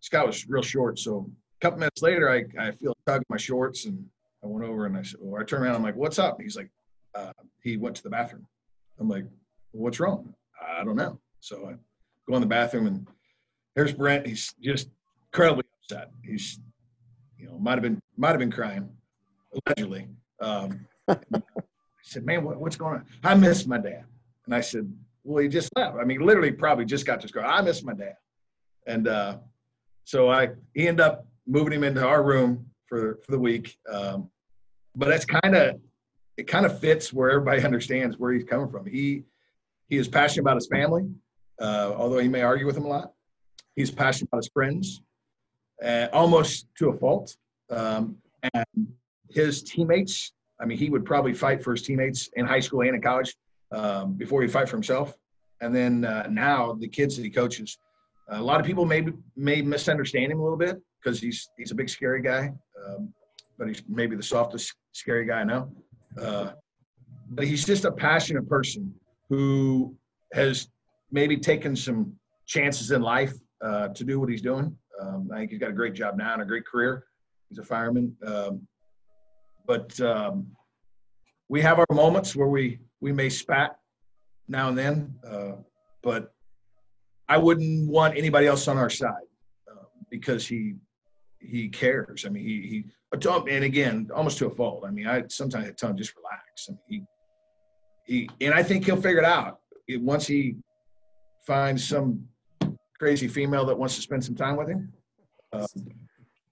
Scott 0.00 0.26
was 0.26 0.48
real 0.48 0.62
short. 0.62 0.98
So 0.98 1.30
a 1.60 1.60
couple 1.60 1.80
minutes 1.80 2.02
later, 2.02 2.30
I, 2.30 2.44
I 2.60 2.72
feel 2.72 2.92
a 2.92 3.10
tug 3.10 3.20
in 3.20 3.26
my 3.28 3.36
shorts, 3.36 3.84
and 3.84 4.04
I 4.42 4.46
went 4.46 4.64
over 4.64 4.86
and 4.86 4.96
I 4.96 5.02
said, 5.02 5.18
well, 5.20 5.40
I 5.40 5.44
turned 5.44 5.64
around. 5.64 5.74
I'm 5.74 5.82
like, 5.82 5.96
what's 5.96 6.18
up? 6.18 6.40
He's 6.40 6.56
like, 6.56 6.70
uh, 7.14 7.32
he 7.62 7.76
went 7.76 7.96
to 7.96 8.02
the 8.02 8.10
bathroom. 8.10 8.46
I'm 9.00 9.08
like, 9.08 9.24
what's 9.72 10.00
wrong? 10.00 10.34
I 10.60 10.84
don't 10.84 10.96
know. 10.96 11.18
So 11.40 11.66
I 11.66 11.74
go 12.28 12.36
in 12.36 12.40
the 12.40 12.46
bathroom, 12.46 12.86
and 12.86 13.06
here's 13.74 13.92
Brent. 13.92 14.26
He's 14.26 14.54
just 14.62 14.88
incredibly 15.32 15.64
upset. 15.82 16.10
He's, 16.24 16.60
you 17.38 17.46
know, 17.46 17.58
might 17.58 17.72
have 17.72 17.82
been 17.82 18.00
might 18.16 18.30
have 18.30 18.38
been 18.38 18.52
crying, 18.52 18.88
allegedly. 19.66 20.08
Um, 20.40 20.86
I 21.08 21.16
said, 22.02 22.24
man, 22.24 22.44
what, 22.44 22.60
what's 22.60 22.76
going 22.76 22.96
on? 22.96 23.06
I 23.24 23.34
miss 23.34 23.66
my 23.66 23.78
dad. 23.78 24.04
And 24.46 24.54
I 24.54 24.60
said, 24.60 24.90
well, 25.24 25.42
he 25.42 25.48
just 25.48 25.70
left. 25.76 25.96
I 26.00 26.04
mean, 26.04 26.20
literally 26.20 26.52
probably 26.52 26.84
just 26.84 27.06
got 27.06 27.20
this 27.20 27.30
girl. 27.30 27.44
I 27.46 27.60
miss 27.60 27.82
my 27.82 27.92
dad. 27.92 28.16
And 28.86 29.08
uh, 29.08 29.38
so 30.04 30.30
I 30.30 30.50
he 30.74 30.88
ended 30.88 31.04
up 31.04 31.26
moving 31.46 31.72
him 31.72 31.84
into 31.84 32.06
our 32.06 32.22
room 32.22 32.66
for, 32.86 33.18
for 33.24 33.32
the 33.32 33.38
week. 33.38 33.76
Um, 33.90 34.30
but 34.96 35.08
that's 35.08 35.24
kind 35.24 35.54
of, 35.54 35.80
it 36.36 36.46
kind 36.46 36.66
of 36.66 36.78
fits 36.78 37.12
where 37.12 37.30
everybody 37.30 37.62
understands 37.64 38.18
where 38.18 38.32
he's 38.32 38.44
coming 38.44 38.70
from. 38.70 38.86
He, 38.86 39.24
he 39.88 39.96
is 39.96 40.08
passionate 40.08 40.42
about 40.42 40.56
his 40.56 40.68
family, 40.68 41.08
uh, 41.60 41.92
although 41.96 42.18
he 42.18 42.28
may 42.28 42.42
argue 42.42 42.66
with 42.66 42.76
him 42.76 42.84
a 42.84 42.88
lot. 42.88 43.12
He's 43.74 43.90
passionate 43.90 44.28
about 44.30 44.38
his 44.38 44.50
friends, 44.52 45.02
uh, 45.84 46.08
almost 46.12 46.66
to 46.78 46.90
a 46.90 46.92
fault. 46.92 47.36
Um, 47.70 48.16
and 48.54 48.88
his 49.30 49.62
teammates, 49.62 50.32
I 50.60 50.66
mean, 50.66 50.78
he 50.78 50.90
would 50.90 51.04
probably 51.04 51.34
fight 51.34 51.62
for 51.62 51.72
his 51.72 51.82
teammates 51.82 52.28
in 52.34 52.46
high 52.46 52.60
school 52.60 52.82
and 52.82 52.94
in 52.94 53.02
college 53.02 53.34
um, 53.72 54.14
before 54.14 54.42
he'd 54.42 54.52
fight 54.52 54.68
for 54.68 54.76
himself. 54.76 55.14
And 55.60 55.74
then 55.74 56.04
uh, 56.04 56.28
now 56.30 56.74
the 56.74 56.88
kids 56.88 57.16
that 57.16 57.24
he 57.24 57.30
coaches, 57.30 57.78
a 58.30 58.40
lot 58.40 58.60
of 58.60 58.66
people 58.66 58.84
may 58.84 59.06
may 59.36 59.62
misunderstand 59.62 60.30
him 60.30 60.38
a 60.38 60.42
little 60.42 60.58
bit 60.58 60.80
because 61.02 61.18
he's 61.18 61.48
he's 61.56 61.70
a 61.70 61.74
big 61.74 61.88
scary 61.88 62.20
guy, 62.20 62.52
um, 62.84 63.12
but 63.58 63.68
he's 63.68 63.82
maybe 63.88 64.14
the 64.16 64.22
softest 64.22 64.74
scary 64.92 65.24
guy 65.24 65.40
I 65.40 65.44
know. 65.44 65.72
Uh, 66.20 66.52
but 67.30 67.46
he's 67.46 67.64
just 67.64 67.84
a 67.86 67.92
passionate 67.92 68.48
person 68.48 68.94
who 69.28 69.94
has 70.32 70.68
maybe 71.10 71.36
taken 71.36 71.74
some 71.76 72.12
chances 72.46 72.90
in 72.90 73.02
life 73.02 73.34
uh, 73.62 73.88
to 73.88 74.04
do 74.04 74.20
what 74.20 74.28
he's 74.28 74.42
doing. 74.42 74.76
Um, 75.00 75.30
I 75.32 75.38
think 75.38 75.50
he's 75.50 75.60
got 75.60 75.70
a 75.70 75.74
great 75.74 75.94
job 75.94 76.16
now 76.16 76.32
and 76.32 76.42
a 76.42 76.44
great 76.44 76.66
career. 76.66 77.04
He's 77.48 77.58
a 77.58 77.62
fireman. 77.62 78.16
Um, 78.26 78.66
but 79.66 79.98
um, 80.00 80.46
we 81.48 81.60
have 81.62 81.78
our 81.78 81.86
moments 81.92 82.34
where 82.34 82.48
we 82.48 82.80
we 83.00 83.12
may 83.12 83.28
spat 83.28 83.78
now 84.48 84.68
and 84.68 84.78
then, 84.78 85.14
uh, 85.26 85.52
but 86.02 86.32
I 87.28 87.36
wouldn't 87.36 87.88
want 87.88 88.16
anybody 88.16 88.46
else 88.46 88.66
on 88.66 88.78
our 88.78 88.90
side 88.90 89.28
uh, 89.70 89.84
because 90.10 90.46
he 90.46 90.74
he 91.40 91.68
cares. 91.68 92.24
I 92.26 92.30
mean, 92.30 92.44
he 92.44 92.66
he 92.68 92.84
and 93.12 93.64
again, 93.64 94.10
almost 94.14 94.38
to 94.38 94.46
a 94.46 94.50
fault. 94.50 94.84
I 94.86 94.90
mean, 94.90 95.06
I 95.06 95.24
sometimes 95.28 95.70
tell 95.76 95.90
him 95.90 95.96
just 95.96 96.14
relax. 96.16 96.68
I 96.68 96.72
mean, 96.72 96.80
he 96.88 97.02
he 98.08 98.28
and 98.40 98.54
I 98.54 98.62
think 98.62 98.86
he'll 98.86 98.96
figure 98.96 99.18
it 99.18 99.24
out 99.24 99.60
once 99.88 100.26
he 100.26 100.56
finds 101.46 101.86
some 101.86 102.26
crazy 102.98 103.28
female 103.28 103.64
that 103.66 103.78
wants 103.78 103.94
to 103.96 104.02
spend 104.02 104.24
some 104.24 104.34
time 104.34 104.56
with 104.56 104.68
him. 104.68 104.92
Uh, 105.52 105.66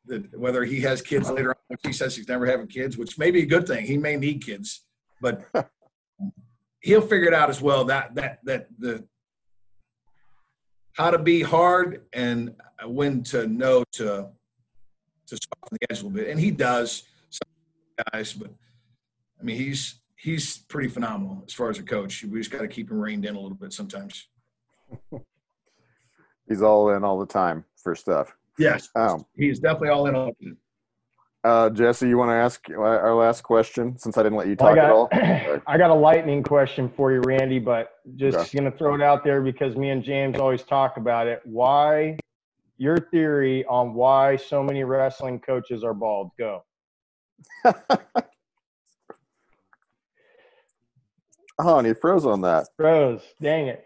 that 0.06 0.38
whether 0.38 0.64
he 0.64 0.80
has 0.82 1.02
kids 1.02 1.28
later 1.30 1.50
on, 1.50 1.56
which 1.68 1.80
he 1.84 1.92
says 1.92 2.14
he's 2.14 2.28
never 2.28 2.46
having 2.46 2.68
kids, 2.68 2.96
which 2.96 3.18
may 3.18 3.30
be 3.30 3.42
a 3.42 3.46
good 3.46 3.66
thing. 3.66 3.84
He 3.84 3.98
may 3.98 4.16
need 4.16 4.44
kids, 4.44 4.84
but 5.20 5.42
he'll 6.80 7.00
figure 7.00 7.26
it 7.26 7.34
out 7.34 7.50
as 7.50 7.60
well. 7.60 7.84
That 7.86 8.14
that 8.14 8.38
that 8.44 8.68
the 8.78 9.04
how 10.92 11.10
to 11.10 11.18
be 11.18 11.42
hard 11.42 12.02
and 12.12 12.54
when 12.84 13.22
to 13.24 13.46
know 13.46 13.84
to 13.92 14.28
to 15.26 15.36
soften 15.36 15.78
the 15.80 15.90
edge 15.90 16.00
a 16.00 16.06
little 16.06 16.10
bit, 16.10 16.28
and 16.28 16.38
he 16.38 16.50
does. 16.50 17.02
Some 17.30 17.48
guys, 18.12 18.32
but 18.32 18.50
I 19.40 19.42
mean, 19.42 19.56
he's 19.56 19.96
he's 20.16 20.58
pretty 20.58 20.88
phenomenal 20.88 21.44
as 21.46 21.52
far 21.52 21.70
as 21.70 21.78
a 21.78 21.82
coach. 21.82 22.24
We 22.24 22.38
just 22.40 22.50
got 22.50 22.62
to 22.62 22.68
keep 22.68 22.90
him 22.90 22.98
reined 22.98 23.24
in 23.24 23.36
a 23.36 23.40
little 23.40 23.56
bit 23.56 23.72
sometimes. 23.72 24.28
he's 26.48 26.62
all 26.62 26.90
in 26.90 27.04
all 27.04 27.18
the 27.18 27.26
time 27.26 27.64
for 27.76 27.94
stuff. 27.94 28.34
Yes, 28.58 28.88
um, 28.96 29.24
he's 29.36 29.58
definitely 29.58 29.90
all 29.90 30.06
in 30.06 30.14
all. 30.14 30.32
Uh, 31.44 31.70
Jesse, 31.70 32.08
you 32.08 32.18
want 32.18 32.30
to 32.30 32.34
ask 32.34 32.68
our 32.70 33.14
last 33.14 33.42
question 33.42 33.96
since 33.98 34.18
I 34.18 34.22
didn't 34.22 34.36
let 34.36 34.48
you 34.48 34.56
talk 34.56 34.74
got, 34.74 34.84
at 34.84 34.90
all? 34.90 35.08
I 35.66 35.78
got 35.78 35.90
a 35.90 35.94
lightning 35.94 36.42
question 36.42 36.90
for 36.96 37.12
you, 37.12 37.20
Randy, 37.20 37.60
but 37.60 37.90
just 38.16 38.36
okay. 38.36 38.58
going 38.58 38.70
to 38.72 38.76
throw 38.76 38.94
it 38.94 39.02
out 39.02 39.22
there 39.22 39.40
because 39.42 39.76
me 39.76 39.90
and 39.90 40.02
James 40.02 40.38
always 40.38 40.62
talk 40.62 40.96
about 40.96 41.28
it. 41.28 41.42
Why, 41.44 42.16
your 42.78 42.98
theory 42.98 43.64
on 43.66 43.94
why 43.94 44.36
so 44.36 44.62
many 44.62 44.82
wrestling 44.82 45.38
coaches 45.38 45.84
are 45.84 45.94
bald? 45.94 46.30
Go. 46.38 46.64
oh, 51.58 51.78
and 51.78 51.86
he 51.86 51.94
froze 51.94 52.26
on 52.26 52.40
that. 52.42 52.66
Froze. 52.76 53.22
Dang 53.40 53.68
it. 53.68 53.84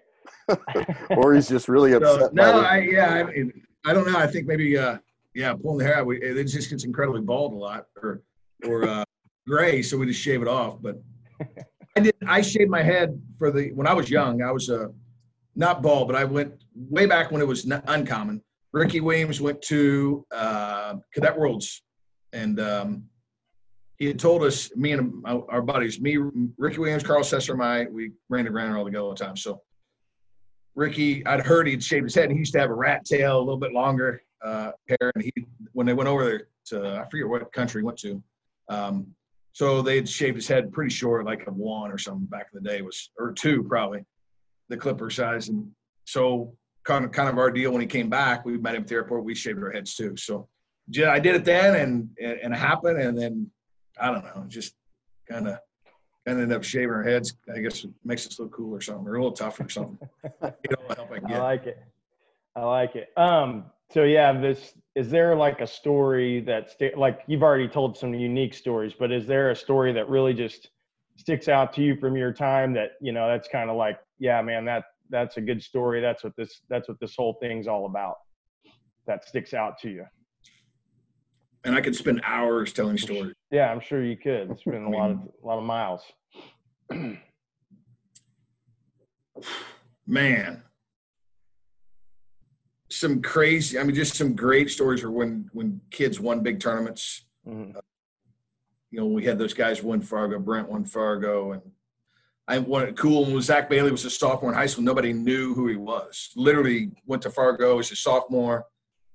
or 1.11 1.35
he's 1.35 1.49
just 1.49 1.69
really 1.69 1.93
upset. 1.95 2.21
So, 2.21 2.31
no, 2.33 2.61
I, 2.61 2.79
yeah, 2.79 3.09
I, 3.09 3.25
mean, 3.25 3.53
I 3.85 3.93
don't 3.93 4.11
know. 4.11 4.19
I 4.19 4.27
think 4.27 4.47
maybe 4.47 4.77
uh, 4.77 4.99
yeah, 5.35 5.55
pulling 5.55 5.79
the 5.79 5.85
hair 5.85 5.99
out, 5.99 6.07
we, 6.07 6.21
it 6.21 6.45
just 6.45 6.71
gets 6.71 6.85
incredibly 6.85 7.21
bald 7.21 7.53
a 7.53 7.57
lot, 7.57 7.87
or 8.03 8.23
or 8.67 8.85
uh, 8.85 9.05
gray, 9.47 9.83
so 9.83 9.97
we 9.97 10.07
just 10.07 10.21
shave 10.21 10.43
it 10.43 10.49
off. 10.49 10.79
But 10.81 11.01
I 11.97 12.01
did. 12.01 12.15
I 12.27 12.41
shaved 12.41 12.71
my 12.71 12.83
head 12.83 13.21
for 13.39 13.51
the 13.51 13.73
when 13.73 13.87
I 13.87 13.93
was 13.93 14.11
young. 14.11 14.43
I 14.43 14.51
was 14.51 14.71
uh, 14.71 14.89
not 15.55 15.83
bald, 15.83 16.09
but 16.09 16.17
I 16.17 16.25
went 16.25 16.55
way 16.75 17.07
back 17.07 17.31
when 17.31 17.41
it 17.41 17.47
was 17.47 17.67
not 17.67 17.85
uncommon. 17.87 18.43
Ricky 18.73 19.01
Williams 19.01 19.41
went 19.41 19.61
to 19.63 20.25
uh, 20.33 20.95
Cadet 21.13 21.39
Worlds, 21.39 21.83
and 22.33 22.61
um, 22.61 23.05
he 24.01 24.07
had 24.07 24.19
told 24.19 24.43
us, 24.43 24.75
me 24.75 24.93
and 24.93 25.23
our 25.27 25.61
buddies, 25.61 26.01
me, 26.01 26.17
Ricky 26.57 26.79
Williams, 26.79 27.03
Carl 27.03 27.23
Sesser, 27.23 27.55
my, 27.55 27.85
we 27.85 28.13
ran 28.31 28.49
around 28.49 28.75
all 28.75 28.85
together 28.87 29.05
all 29.05 29.11
the 29.11 29.25
time. 29.25 29.37
So 29.37 29.61
Ricky, 30.75 31.25
I'd 31.27 31.41
heard 31.41 31.69
he'd 31.69 31.85
shaved 31.85 32.05
his 32.05 32.15
head, 32.15 32.25
and 32.25 32.33
he 32.33 32.39
used 32.39 32.55
to 32.55 32.61
have 32.61 32.71
a 32.71 32.75
rat 32.75 33.05
tail, 33.05 33.39
a 33.39 33.41
little 33.41 33.59
bit 33.59 33.75
longer 33.75 34.23
uh, 34.43 34.73
hair. 34.89 35.13
And 35.15 35.23
he, 35.23 35.33
when 35.73 35.87
they 35.87 35.93
went 35.93 36.09
over 36.09 36.25
there 36.25 36.49
to, 36.69 36.99
I 36.99 37.09
forget 37.11 37.29
what 37.29 37.53
country 37.53 37.83
he 37.83 37.85
went 37.85 37.99
to, 37.99 38.23
um, 38.71 39.07
so 39.53 39.83
they'd 39.83 40.09
shaved 40.09 40.37
his 40.37 40.49
head 40.49 40.73
pretty 40.73 40.95
short, 40.95 41.27
like 41.27 41.47
a 41.47 41.51
one 41.51 41.93
or 41.93 41.99
something 41.99 42.25
back 42.27 42.47
in 42.55 42.63
the 42.63 42.69
day 42.71 42.81
was, 42.81 43.11
or 43.19 43.33
two 43.33 43.65
probably, 43.65 44.03
the 44.71 44.79
clipper 44.79 45.11
size. 45.11 45.51
And 45.51 45.69
so 46.07 46.57
kind 46.85 47.05
of 47.05 47.13
kind 47.13 47.29
of 47.29 47.37
our 47.37 47.51
deal 47.51 47.73
when 47.73 47.83
he 47.83 47.87
came 47.87 48.09
back, 48.09 48.47
we 48.47 48.57
met 48.57 48.77
him 48.77 48.83
at 48.83 48.89
the 48.89 48.95
airport. 48.95 49.25
We 49.25 49.35
shaved 49.35 49.63
our 49.63 49.73
heads 49.73 49.95
too. 49.95 50.17
So 50.17 50.49
yeah, 50.89 51.11
I 51.11 51.19
did 51.19 51.35
it 51.35 51.45
then, 51.45 51.75
and 51.77 52.09
and 52.19 52.55
it 52.55 52.57
happened, 52.57 52.99
and 53.03 53.19
then 53.19 53.51
I 54.01 54.11
don't 54.11 54.25
know, 54.25 54.45
just 54.49 54.75
kind 55.29 55.49
of 55.49 55.59
kind 56.27 56.39
of 56.39 56.45
end 56.45 56.53
up 56.53 56.65
shaving 56.65 56.91
our 56.91 57.03
heads. 57.03 57.35
I 57.55 57.61
guess 57.61 57.85
it 57.85 57.91
makes 58.05 58.27
us 58.27 58.39
look 58.39 58.53
cool 58.53 58.75
or 58.75 58.81
something, 58.81 59.07
or 59.07 59.15
a 59.15 59.19
little 59.19 59.33
tougher 59.33 59.65
or 59.65 59.69
something. 59.69 59.99
you 60.25 60.31
know, 60.43 60.95
help 60.95 61.11
I, 61.13 61.19
get. 61.19 61.33
I 61.33 61.43
like 61.43 61.67
it. 61.67 61.79
I 62.57 62.63
like 62.63 62.97
it. 62.97 63.09
Um, 63.17 63.65
so 63.93 64.05
yeah, 64.05 64.39
this 64.39 64.75
is 64.95 65.11
there 65.11 65.35
like 65.37 65.61
a 65.61 65.67
story 65.67 66.41
that 66.41 66.71
st- 66.71 66.99
like 66.99 67.21
you've 67.27 67.43
already 67.43 67.69
told 67.69 67.97
some 67.97 68.15
unique 68.15 68.55
stories, 68.55 68.93
but 68.99 69.13
is 69.13 69.27
there 69.27 69.51
a 69.51 69.57
story 69.57 69.93
that 69.93 70.09
really 70.09 70.35
just 70.35 70.71
sticks 71.17 71.49
out 71.49 71.73
to 71.75 71.83
you 71.83 71.97
from 71.97 72.17
your 72.17 72.33
time 72.33 72.73
that 72.73 72.93
you 73.01 73.13
know 73.13 73.29
that's 73.29 73.49
kind 73.49 73.71
of 73.71 73.77
like 73.77 73.99
yeah, 74.19 74.41
man, 74.43 74.65
that 74.67 74.85
that's 75.09 75.37
a 75.37 75.41
good 75.41 75.63
story. 75.63 76.01
That's 76.01 76.23
what 76.23 76.37
this 76.37 76.61
that's 76.69 76.89
what 76.89 77.01
this 77.01 77.15
whole 77.17 77.35
thing's 77.41 77.67
all 77.67 77.87
about. 77.87 78.17
That 79.07 79.27
sticks 79.27 79.55
out 79.55 79.79
to 79.81 79.91
you. 79.91 80.05
And 81.65 81.75
I 81.75 81.81
could 81.81 81.95
spend 81.95 82.23
hours 82.25 82.73
telling 82.73 82.97
stories. 82.97 83.35
Yeah, 83.51 83.71
I'm 83.71 83.81
sure 83.81 84.03
you 84.03 84.17
could. 84.17 84.59
Spend 84.61 84.77
a 84.77 84.81
mean, 84.81 84.93
lot 84.93 85.11
of 85.11 85.19
a 85.43 85.47
lot 85.47 85.59
of 85.59 85.65
miles. 85.65 86.03
Man, 90.07 90.63
some 92.89 93.23
crazy. 93.23 93.79
I 93.79 93.85
mean, 93.85 93.95
just 93.95 94.17
some 94.17 94.35
great 94.35 94.71
stories 94.71 95.03
were 95.03 95.11
when 95.11 95.49
when 95.53 95.81
kids 95.91 96.19
won 96.21 96.43
big 96.43 96.61
tournaments. 96.61 97.25
Mm-hmm. 97.47 97.77
Uh, 97.77 97.81
you 98.91 99.01
know, 99.01 99.07
we 99.07 99.25
had 99.25 99.39
those 99.39 99.55
guys 99.55 99.83
win 99.83 100.03
Fargo. 100.03 100.39
Brent 100.39 100.69
won 100.69 100.85
Fargo, 100.85 101.53
and 101.53 101.63
I 102.49 102.59
what 102.59 102.97
cool 102.97 103.27
was 103.27 103.47
Zach 103.47 103.71
Bailey 103.71 103.93
was 103.93 104.05
a 104.05 104.11
sophomore 104.11 104.51
in 104.51 104.57
high 104.57 104.67
school. 104.67 104.85
Nobody 104.85 105.13
knew 105.13 105.55
who 105.55 105.69
he 105.69 105.77
was. 105.77 106.31
Literally 106.35 106.91
went 107.07 107.23
to 107.23 107.31
Fargo 107.31 107.79
as 107.79 107.93
a 107.93 107.97
sophomore, 107.97 108.67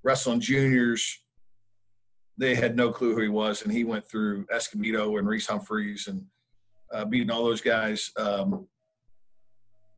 wrestling 0.03 0.39
juniors. 0.39 1.21
They 2.37 2.55
had 2.55 2.75
no 2.75 2.91
clue 2.91 3.15
who 3.15 3.21
he 3.21 3.29
was, 3.29 3.61
and 3.61 3.71
he 3.71 3.83
went 3.83 4.05
through 4.05 4.45
Escobedo 4.53 5.17
and 5.17 5.27
Reese 5.27 5.47
Humphreys 5.47 6.07
and 6.07 6.25
uh, 6.93 7.05
beating 7.05 7.31
all 7.31 7.45
those 7.45 7.61
guys. 7.61 8.11
Um, 8.17 8.67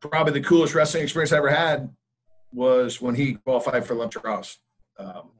probably 0.00 0.32
the 0.32 0.46
coolest 0.46 0.74
wrestling 0.74 1.02
experience 1.02 1.32
I 1.32 1.38
ever 1.38 1.50
had 1.50 1.90
was 2.52 3.00
when 3.00 3.14
he 3.14 3.34
qualified 3.34 3.84
for 3.84 3.94
Olympic 3.94 4.22
trials. 4.22 4.58
Um, 4.98 5.30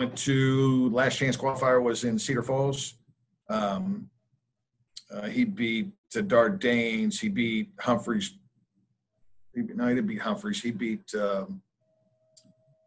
went 0.00 0.16
to 0.18 0.90
last 0.90 1.18
chance 1.18 1.36
qualifier 1.36 1.82
was 1.82 2.04
in 2.04 2.18
Cedar 2.18 2.42
Falls. 2.42 2.94
Um, 3.48 4.10
uh, 5.12 5.28
he 5.28 5.44
beat 5.44 5.92
the 6.12 6.22
Dardanes. 6.22 7.20
He 7.20 7.28
beat 7.28 7.70
Humphreys. 7.78 8.36
He, 9.54 9.62
no, 9.62 9.86
he 9.88 9.94
didn't 9.94 10.08
beat 10.08 10.20
Humphreys. 10.20 10.62
He 10.62 10.72
beat, 10.72 11.14
um, 11.14 11.62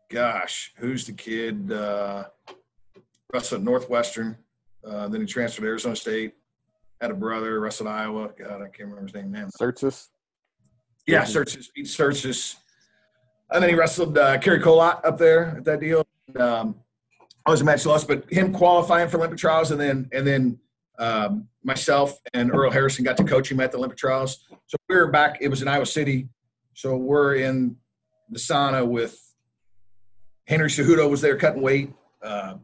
gosh, 0.09 0.73
who's 0.77 1.05
the 1.05 1.13
kid? 1.13 1.71
Uh, 1.71 2.25
wrestled 3.33 3.63
Northwestern. 3.63 4.37
Uh, 4.85 5.07
then 5.07 5.21
he 5.21 5.27
transferred 5.27 5.61
to 5.61 5.67
Arizona 5.67 5.95
State. 5.95 6.33
Had 7.01 7.11
a 7.11 7.15
brother, 7.15 7.59
wrestled 7.59 7.89
Iowa. 7.89 8.29
God, 8.37 8.61
I 8.61 8.69
can't 8.69 8.89
remember 8.89 9.03
his 9.03 9.13
name 9.13 9.31
now. 9.31 9.47
Sertzis? 9.59 10.07
Yeah, 11.05 11.23
Sertzis. 11.23 11.67
Beat 11.75 11.85
Sertzis 11.85 12.55
and 13.51 13.63
then 13.63 13.69
he 13.69 13.75
wrestled 13.75 14.17
uh, 14.17 14.37
Kerry 14.39 14.59
Colott 14.59 15.03
up 15.05 15.17
there 15.17 15.57
at 15.57 15.65
that 15.65 15.79
deal. 15.79 16.05
Um, 16.37 16.75
I 17.45 17.51
was 17.51 17.61
a 17.61 17.63
match 17.63 17.85
loss, 17.85 18.03
but 18.03 18.29
him 18.31 18.51
qualifying 18.51 19.07
for 19.07 19.17
Olympic 19.17 19.39
trials 19.39 19.71
and 19.71 19.79
then 19.79 20.09
and 20.11 20.27
then 20.27 20.59
um, 20.99 21.47
myself 21.63 22.19
and 22.33 22.53
Earl 22.53 22.71
Harrison 22.71 23.05
got 23.05 23.17
to 23.17 23.23
coach 23.23 23.51
him 23.51 23.59
at 23.59 23.71
the 23.71 23.77
Olympic 23.77 23.97
trials. 23.97 24.45
So 24.65 24.77
we 24.89 24.95
were 24.95 25.11
back. 25.11 25.37
It 25.39 25.47
was 25.47 25.61
in 25.61 25.67
Iowa 25.67 25.85
City. 25.85 26.27
So 26.73 26.97
we're 26.97 27.35
in 27.35 27.77
the 28.29 28.39
sauna 28.39 28.85
with 28.85 29.17
Henry 30.47 30.69
Cejudo 30.69 31.09
was 31.09 31.21
there 31.21 31.37
cutting 31.37 31.61
weight. 31.61 31.93
Uh, 32.21 32.55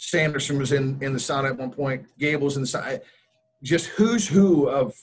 Sanderson 0.00 0.58
was 0.58 0.72
in 0.72 0.98
in 1.02 1.12
the 1.12 1.18
sauna 1.18 1.50
at 1.50 1.58
one 1.58 1.70
point. 1.70 2.06
Gable's 2.18 2.56
in 2.56 2.62
the 2.62 2.68
sauna. 2.68 3.00
Just 3.62 3.86
who's 3.86 4.26
who 4.26 4.66
of 4.68 4.94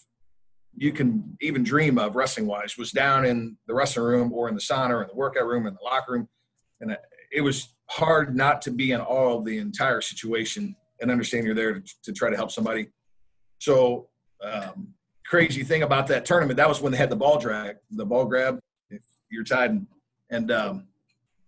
you 0.76 0.92
can 0.92 1.38
even 1.40 1.64
dream 1.64 2.00
of 2.00 2.16
wrestling 2.16 2.48
wise 2.48 2.78
was 2.78 2.92
down 2.92 3.24
in 3.24 3.56
the 3.68 3.74
wrestling 3.76 4.06
room 4.06 4.34
or 4.34 4.50
in 4.50 4.56
the 4.56 4.62
sauna 4.62 4.90
or 4.90 5.04
in 5.04 5.08
the 5.08 5.16
workout 5.16 5.46
room 5.46 5.68
in 5.68 5.76
the 5.76 5.84
locker 5.84 6.14
room, 6.14 6.28
and 6.82 6.98
it 7.32 7.42
was 7.42 7.76
hard 7.90 8.36
not 8.36 8.60
to 8.64 8.72
be 8.72 8.92
in 8.92 9.00
awe 9.00 9.38
of 9.38 9.46
the 9.46 9.60
entire 9.60 10.02
situation 10.02 10.76
and 11.00 11.12
understand 11.12 11.46
you're 11.46 11.56
there 11.56 11.80
to, 11.80 11.94
to 12.04 12.12
try 12.12 12.32
to 12.32 12.36
help 12.36 12.52
somebody. 12.52 12.88
So, 13.60 14.10
um, 14.44 14.90
crazy 15.28 15.64
thing 15.64 15.84
about 15.84 16.08
that 16.08 16.26
tournament, 16.26 16.58
that 16.58 16.68
was 16.68 16.82
when 16.82 16.92
they 16.92 16.98
had 16.98 17.12
the 17.12 17.16
ball 17.16 17.38
drag, 17.38 17.78
the 17.92 18.06
ball 18.06 18.26
grab. 18.26 18.60
If 18.90 19.04
you're 19.30 19.44
tied, 19.44 19.72
and, 19.72 19.88
and 20.32 20.52
um, 20.52 20.88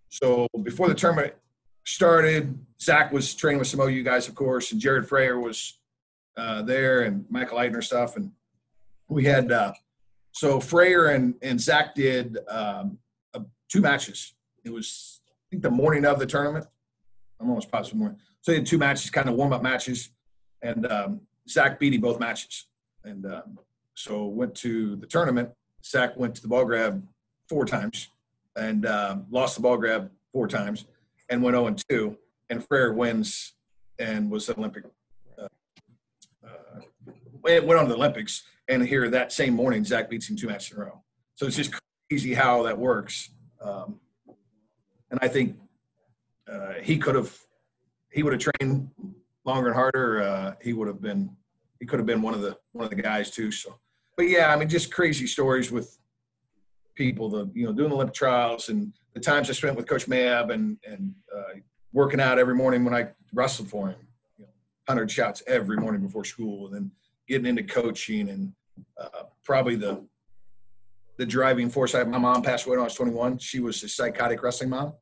so 0.10 0.48
before 0.64 0.88
the 0.88 0.94
tournament 0.94 1.34
started, 1.90 2.58
Zach 2.82 3.12
was 3.12 3.34
training 3.34 3.60
with 3.60 3.68
some 3.68 3.80
OU 3.80 4.04
guys, 4.04 4.28
of 4.28 4.36
course, 4.36 4.72
and 4.72 4.80
Jared 4.80 5.08
Frayer 5.08 5.42
was 5.42 5.80
uh, 6.38 6.62
there, 6.62 7.02
and 7.02 7.26
Michael 7.30 7.58
Eitner 7.58 7.84
stuff, 7.84 8.16
and 8.16 8.32
we 9.08 9.26
had 9.26 9.52
uh, 9.52 9.74
so 10.32 10.60
Frayer 10.60 11.14
and 11.14 11.34
and 11.42 11.60
Zach 11.60 11.96
did 11.96 12.38
um, 12.48 13.00
uh, 13.34 13.42
two 13.68 13.82
matches. 13.82 14.36
It 14.64 14.72
was 14.72 15.22
I 15.28 15.46
think 15.50 15.64
the 15.64 15.72
morning 15.72 16.06
of 16.06 16.20
the 16.20 16.26
tournament. 16.26 16.68
I'm 17.40 17.50
almost 17.50 17.72
positive 17.72 17.98
morning. 17.98 18.20
So 18.42 18.52
they 18.52 18.58
had 18.58 18.66
two 18.66 18.78
matches, 18.78 19.10
kind 19.10 19.28
of 19.28 19.36
warm 19.36 19.54
up 19.54 19.64
matches, 19.64 20.12
and 20.62 20.86
um, 20.92 21.22
Zach 21.50 21.80
beat 21.80 22.00
both 22.02 22.20
matches. 22.20 22.68
And 23.04 23.26
um, 23.26 23.60
so 23.96 24.26
went 24.26 24.54
to 24.56 24.96
the 24.98 25.08
tournament. 25.08 25.50
Zach 25.84 26.16
went 26.18 26.36
to 26.36 26.42
the 26.42 26.48
ball 26.48 26.66
grab 26.66 27.04
four 27.48 27.66
times 27.66 28.10
and 28.56 28.86
um, 28.86 29.26
lost 29.32 29.56
the 29.56 29.62
ball 29.62 29.78
grab 29.78 30.12
four 30.32 30.48
times 30.48 30.86
and 31.30 31.44
went 31.44 31.56
0 31.56 31.76
2. 31.90 32.18
And 32.50 32.68
Frayer 32.68 32.96
wins 32.96 33.54
and 34.00 34.32
was 34.32 34.50
Olympic. 34.50 34.86
Uh, 35.38 35.48
uh, 36.46 36.82
went 37.44 37.70
on 37.72 37.86
to 37.86 37.90
the 37.90 37.96
Olympics. 37.96 38.44
And 38.68 38.86
here 38.86 39.10
that 39.10 39.32
same 39.32 39.54
morning, 39.54 39.84
Zach 39.84 40.10
beats 40.10 40.30
him 40.30 40.36
two 40.36 40.48
matches 40.48 40.72
in 40.72 40.82
a 40.82 40.86
row. 40.86 41.04
So 41.36 41.46
it's 41.46 41.56
just 41.56 41.74
crazy 42.10 42.34
how 42.34 42.64
that 42.64 42.78
works. 42.78 43.30
Um, 43.62 44.00
and 45.12 45.20
I 45.22 45.28
think 45.28 45.58
uh, 46.52 46.74
he 46.82 46.98
could 46.98 47.16
have 47.16 47.36
he 48.12 48.24
would 48.24 48.34
have 48.34 48.42
trained 48.42 48.90
longer 49.46 49.68
and 49.68 49.76
harder. 49.76 50.22
Uh, 50.22 50.54
he 50.62 50.74
would 50.74 50.88
have 50.88 51.02
been 51.02 51.36
he 51.80 51.86
could 51.86 52.00
have 52.00 52.06
been 52.06 52.22
one 52.22 52.34
of 52.34 52.42
the 52.42 52.58
one 52.72 52.86
of 52.86 52.90
the 52.90 53.02
guys 53.02 53.32
too. 53.32 53.52
So, 53.52 53.80
but 54.18 54.28
yeah, 54.28 54.54
I 54.54 54.56
mean, 54.56 54.70
just 54.70 54.92
crazy 54.92 55.28
stories 55.28 55.72
with 55.72 55.98
people. 56.96 57.30
The 57.30 57.50
you 57.54 57.66
know 57.66 57.74
doing 57.74 57.90
the 57.90 57.96
Olympic 57.96 58.16
trials 58.16 58.70
and 58.70 58.94
the 59.14 59.20
times 59.20 59.50
I 59.50 59.54
spent 59.54 59.76
with 59.76 59.88
Coach 59.88 60.08
Mayabb 60.08 60.52
and 60.52 60.78
and 60.88 61.14
uh, 61.36 61.60
working 61.94 62.20
out 62.20 62.40
every 62.40 62.56
morning 62.56 62.86
when 62.86 62.94
I 62.94 63.10
wrestled 63.34 63.70
for 63.70 63.90
him. 63.90 63.98
You 64.38 64.46
know, 64.46 64.52
hundred 64.88 65.12
shots 65.12 65.44
every 65.48 65.78
morning 65.78 66.02
before 66.02 66.26
school, 66.26 66.68
and 66.68 66.76
then 66.76 66.92
getting 67.28 67.48
into 67.48 67.64
coaching 67.64 68.30
and 68.30 68.54
uh, 69.00 69.24
probably 69.44 69.76
the 69.76 70.06
the 71.18 71.26
driving 71.26 71.70
force. 71.70 71.94
I, 71.94 72.04
my 72.04 72.18
mom 72.18 72.42
passed 72.42 72.66
away 72.66 72.78
when 72.78 72.82
I 72.82 72.86
was 72.86 72.96
21. 72.96 73.38
She 73.40 73.60
was 73.60 73.84
a 73.84 73.90
psychotic 73.90 74.42
wrestling 74.42 74.70
mom. 74.70 74.94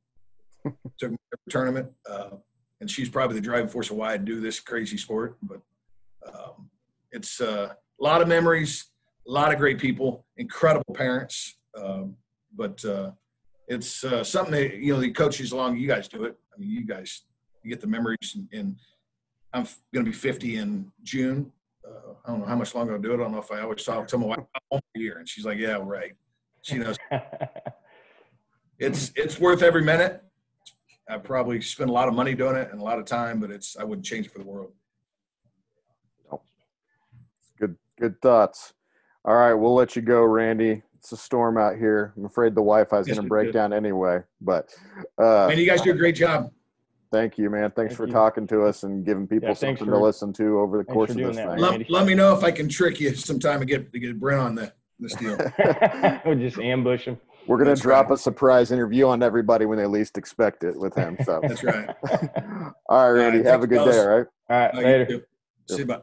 Took 0.98 1.12
me 1.12 1.18
to 1.32 1.38
tournament. 1.50 1.90
Uh, 2.10 2.38
and 2.82 2.90
she's 2.90 3.08
probably 3.08 3.36
the 3.36 3.42
driving 3.42 3.68
force 3.68 3.92
of 3.92 3.98
why 3.98 4.14
I 4.14 4.18
do 4.18 4.42
this 4.42 4.60
crazy 4.60 4.98
sport. 4.98 5.38
But 5.44 5.62
um, 6.28 6.70
it's 7.12 7.40
uh, 7.40 7.74
a 8.00 8.04
lot 8.04 8.22
of 8.22 8.28
memories, 8.28 8.86
a 9.28 9.32
lot 9.32 9.54
of 9.54 9.60
great 9.60 9.80
people, 9.80 10.26
incredible 10.38 10.94
parents. 10.94 11.58
Um, 11.76 12.16
but 12.56 12.84
uh, 12.84 13.12
it's 13.68 14.04
uh, 14.04 14.24
something 14.24 14.54
that 14.54 14.76
you 14.76 14.94
know 14.94 15.00
the 15.00 15.12
coaches 15.12 15.52
along. 15.52 15.78
You 15.78 15.88
guys 15.88 16.08
do 16.08 16.24
it. 16.24 16.38
I 16.54 16.60
mean, 16.60 16.70
you 16.70 16.86
guys 16.86 17.24
you 17.64 17.70
get 17.70 17.82
the 17.82 17.88
memories, 17.88 18.36
and, 18.36 18.48
and 18.54 18.76
I'm 19.54 19.64
going 19.94 20.06
to 20.06 20.12
be 20.12 20.16
50 20.16 20.58
in 20.58 20.92
June. 21.04 21.52
Uh, 21.86 22.14
I 22.26 22.32
don't 22.32 22.42
know 22.42 22.46
how 22.46 22.56
much 22.56 22.74
longer 22.76 22.94
I'll 22.96 23.02
do 23.02 23.12
it. 23.12 23.16
I 23.16 23.18
don't 23.18 23.32
know 23.32 23.40
if 23.40 23.52
I 23.52 23.62
always 23.62 23.84
talk 23.84 24.08
to 24.08 24.18
my 24.18 24.26
wife 24.28 24.40
one 24.70 24.82
year, 24.96 25.18
and 25.20 25.28
she's 25.28 25.46
like, 25.46 25.58
"Yeah, 25.58 25.80
right." 25.82 26.14
She 26.62 26.78
knows. 26.78 26.98
it's 28.80 29.12
it's 29.16 29.40
worth 29.40 29.64
every 29.64 29.84
minute 29.84 30.24
I 31.10 31.18
probably 31.18 31.62
spent 31.62 31.90
a 31.90 31.94
lot 31.94 32.08
of 32.08 32.14
money 32.14 32.36
doing 32.36 32.56
it 32.58 32.70
and 32.72 32.82
a 32.82 32.84
lot 32.84 33.00
of 33.00 33.06
time, 33.06 33.40
but 33.40 33.50
it's 33.50 33.78
I 33.78 33.84
wouldn't 33.84 34.06
change 34.06 34.26
it 34.26 34.32
for 34.32 34.40
the 34.40 34.46
world. 34.46 34.72
Good 37.60 37.78
good 38.00 38.22
thoughts. 38.22 38.74
All 39.24 39.36
right, 39.36 39.54
we'll 39.54 39.74
let 39.74 39.96
you 39.96 40.02
go, 40.02 40.24
Randy. 40.24 40.84
It's 41.00 41.12
a 41.12 41.18
storm 41.18 41.58
out 41.58 41.78
here. 41.78 42.14
I'm 42.18 42.26
afraid 42.26 42.54
the 42.54 42.62
Wi-Fi 42.62 43.00
is 43.00 43.08
yes, 43.08 43.16
going 43.16 43.26
to 43.26 43.30
break 43.30 43.54
down 43.54 43.74
anyway. 43.74 44.20
But 44.42 44.74
uh, 45.18 45.48
man, 45.48 45.58
you 45.58 45.66
guys 45.66 45.82
do 45.82 45.92
a 45.92 45.96
great 45.96 46.16
job. 46.16 46.52
Thank 47.12 47.38
you, 47.38 47.50
man. 47.50 47.72
Thanks 47.72 47.92
thank 47.92 47.98
for 47.98 48.08
you. 48.08 48.14
talking 48.14 48.48
to 48.48 48.64
us 48.64 48.84
and 48.84 49.06
giving 49.06 49.28
people 49.28 49.50
yeah, 49.50 49.54
something 49.54 49.86
for, 49.86 49.92
to 49.92 49.98
listen 49.98 50.34
to 50.34 50.60
over 50.60 50.78
the 50.78 50.84
course 50.84 51.12
of 51.12 51.18
this 51.18 51.38
that, 51.38 51.52
thing. 51.52 51.60
Let, 51.60 51.90
let, 51.90 52.06
me 52.06 52.14
know 52.14 52.36
if 52.36 52.44
I 52.44 52.52
can 52.52 52.68
trick 52.68 53.00
you 53.00 53.16
sometime 53.16 53.60
to 53.60 53.66
get 53.66 53.94
to 53.94 54.00
get 54.00 54.20
Brent 54.20 54.42
on 54.42 54.56
the 54.56 54.74
this 55.00 55.16
deal. 55.16 55.38
we'll 56.26 56.38
just 56.38 56.60
ambush 56.60 57.06
him. 57.06 57.18
We're 57.48 57.58
gonna 57.58 57.72
That's 57.72 57.82
drop 57.82 58.10
right. 58.10 58.16
a 58.16 58.18
surprise 58.18 58.72
interview 58.72 59.08
on 59.08 59.24
everybody 59.24 59.66
when 59.66 59.78
they 59.78 59.86
least 59.86 60.18
expect 60.18 60.64
it 60.64 60.78
with 60.78 60.96
him. 60.96 61.18
So 61.24 61.40
That's 61.42 61.64
right. 61.64 61.90
all 62.90 63.14
right, 63.14 63.22
Randy. 63.22 63.38
All 63.38 63.44
right, 63.44 63.46
have 63.46 63.64
a 63.64 63.68
good 63.68 63.86
day. 63.86 64.00
All 64.00 64.08
right. 64.08 64.28
All 64.50 64.60
right. 64.60 64.76
Later. 64.76 65.28
See 65.70 65.78
you. 65.78 65.86
Bye. 65.86 66.02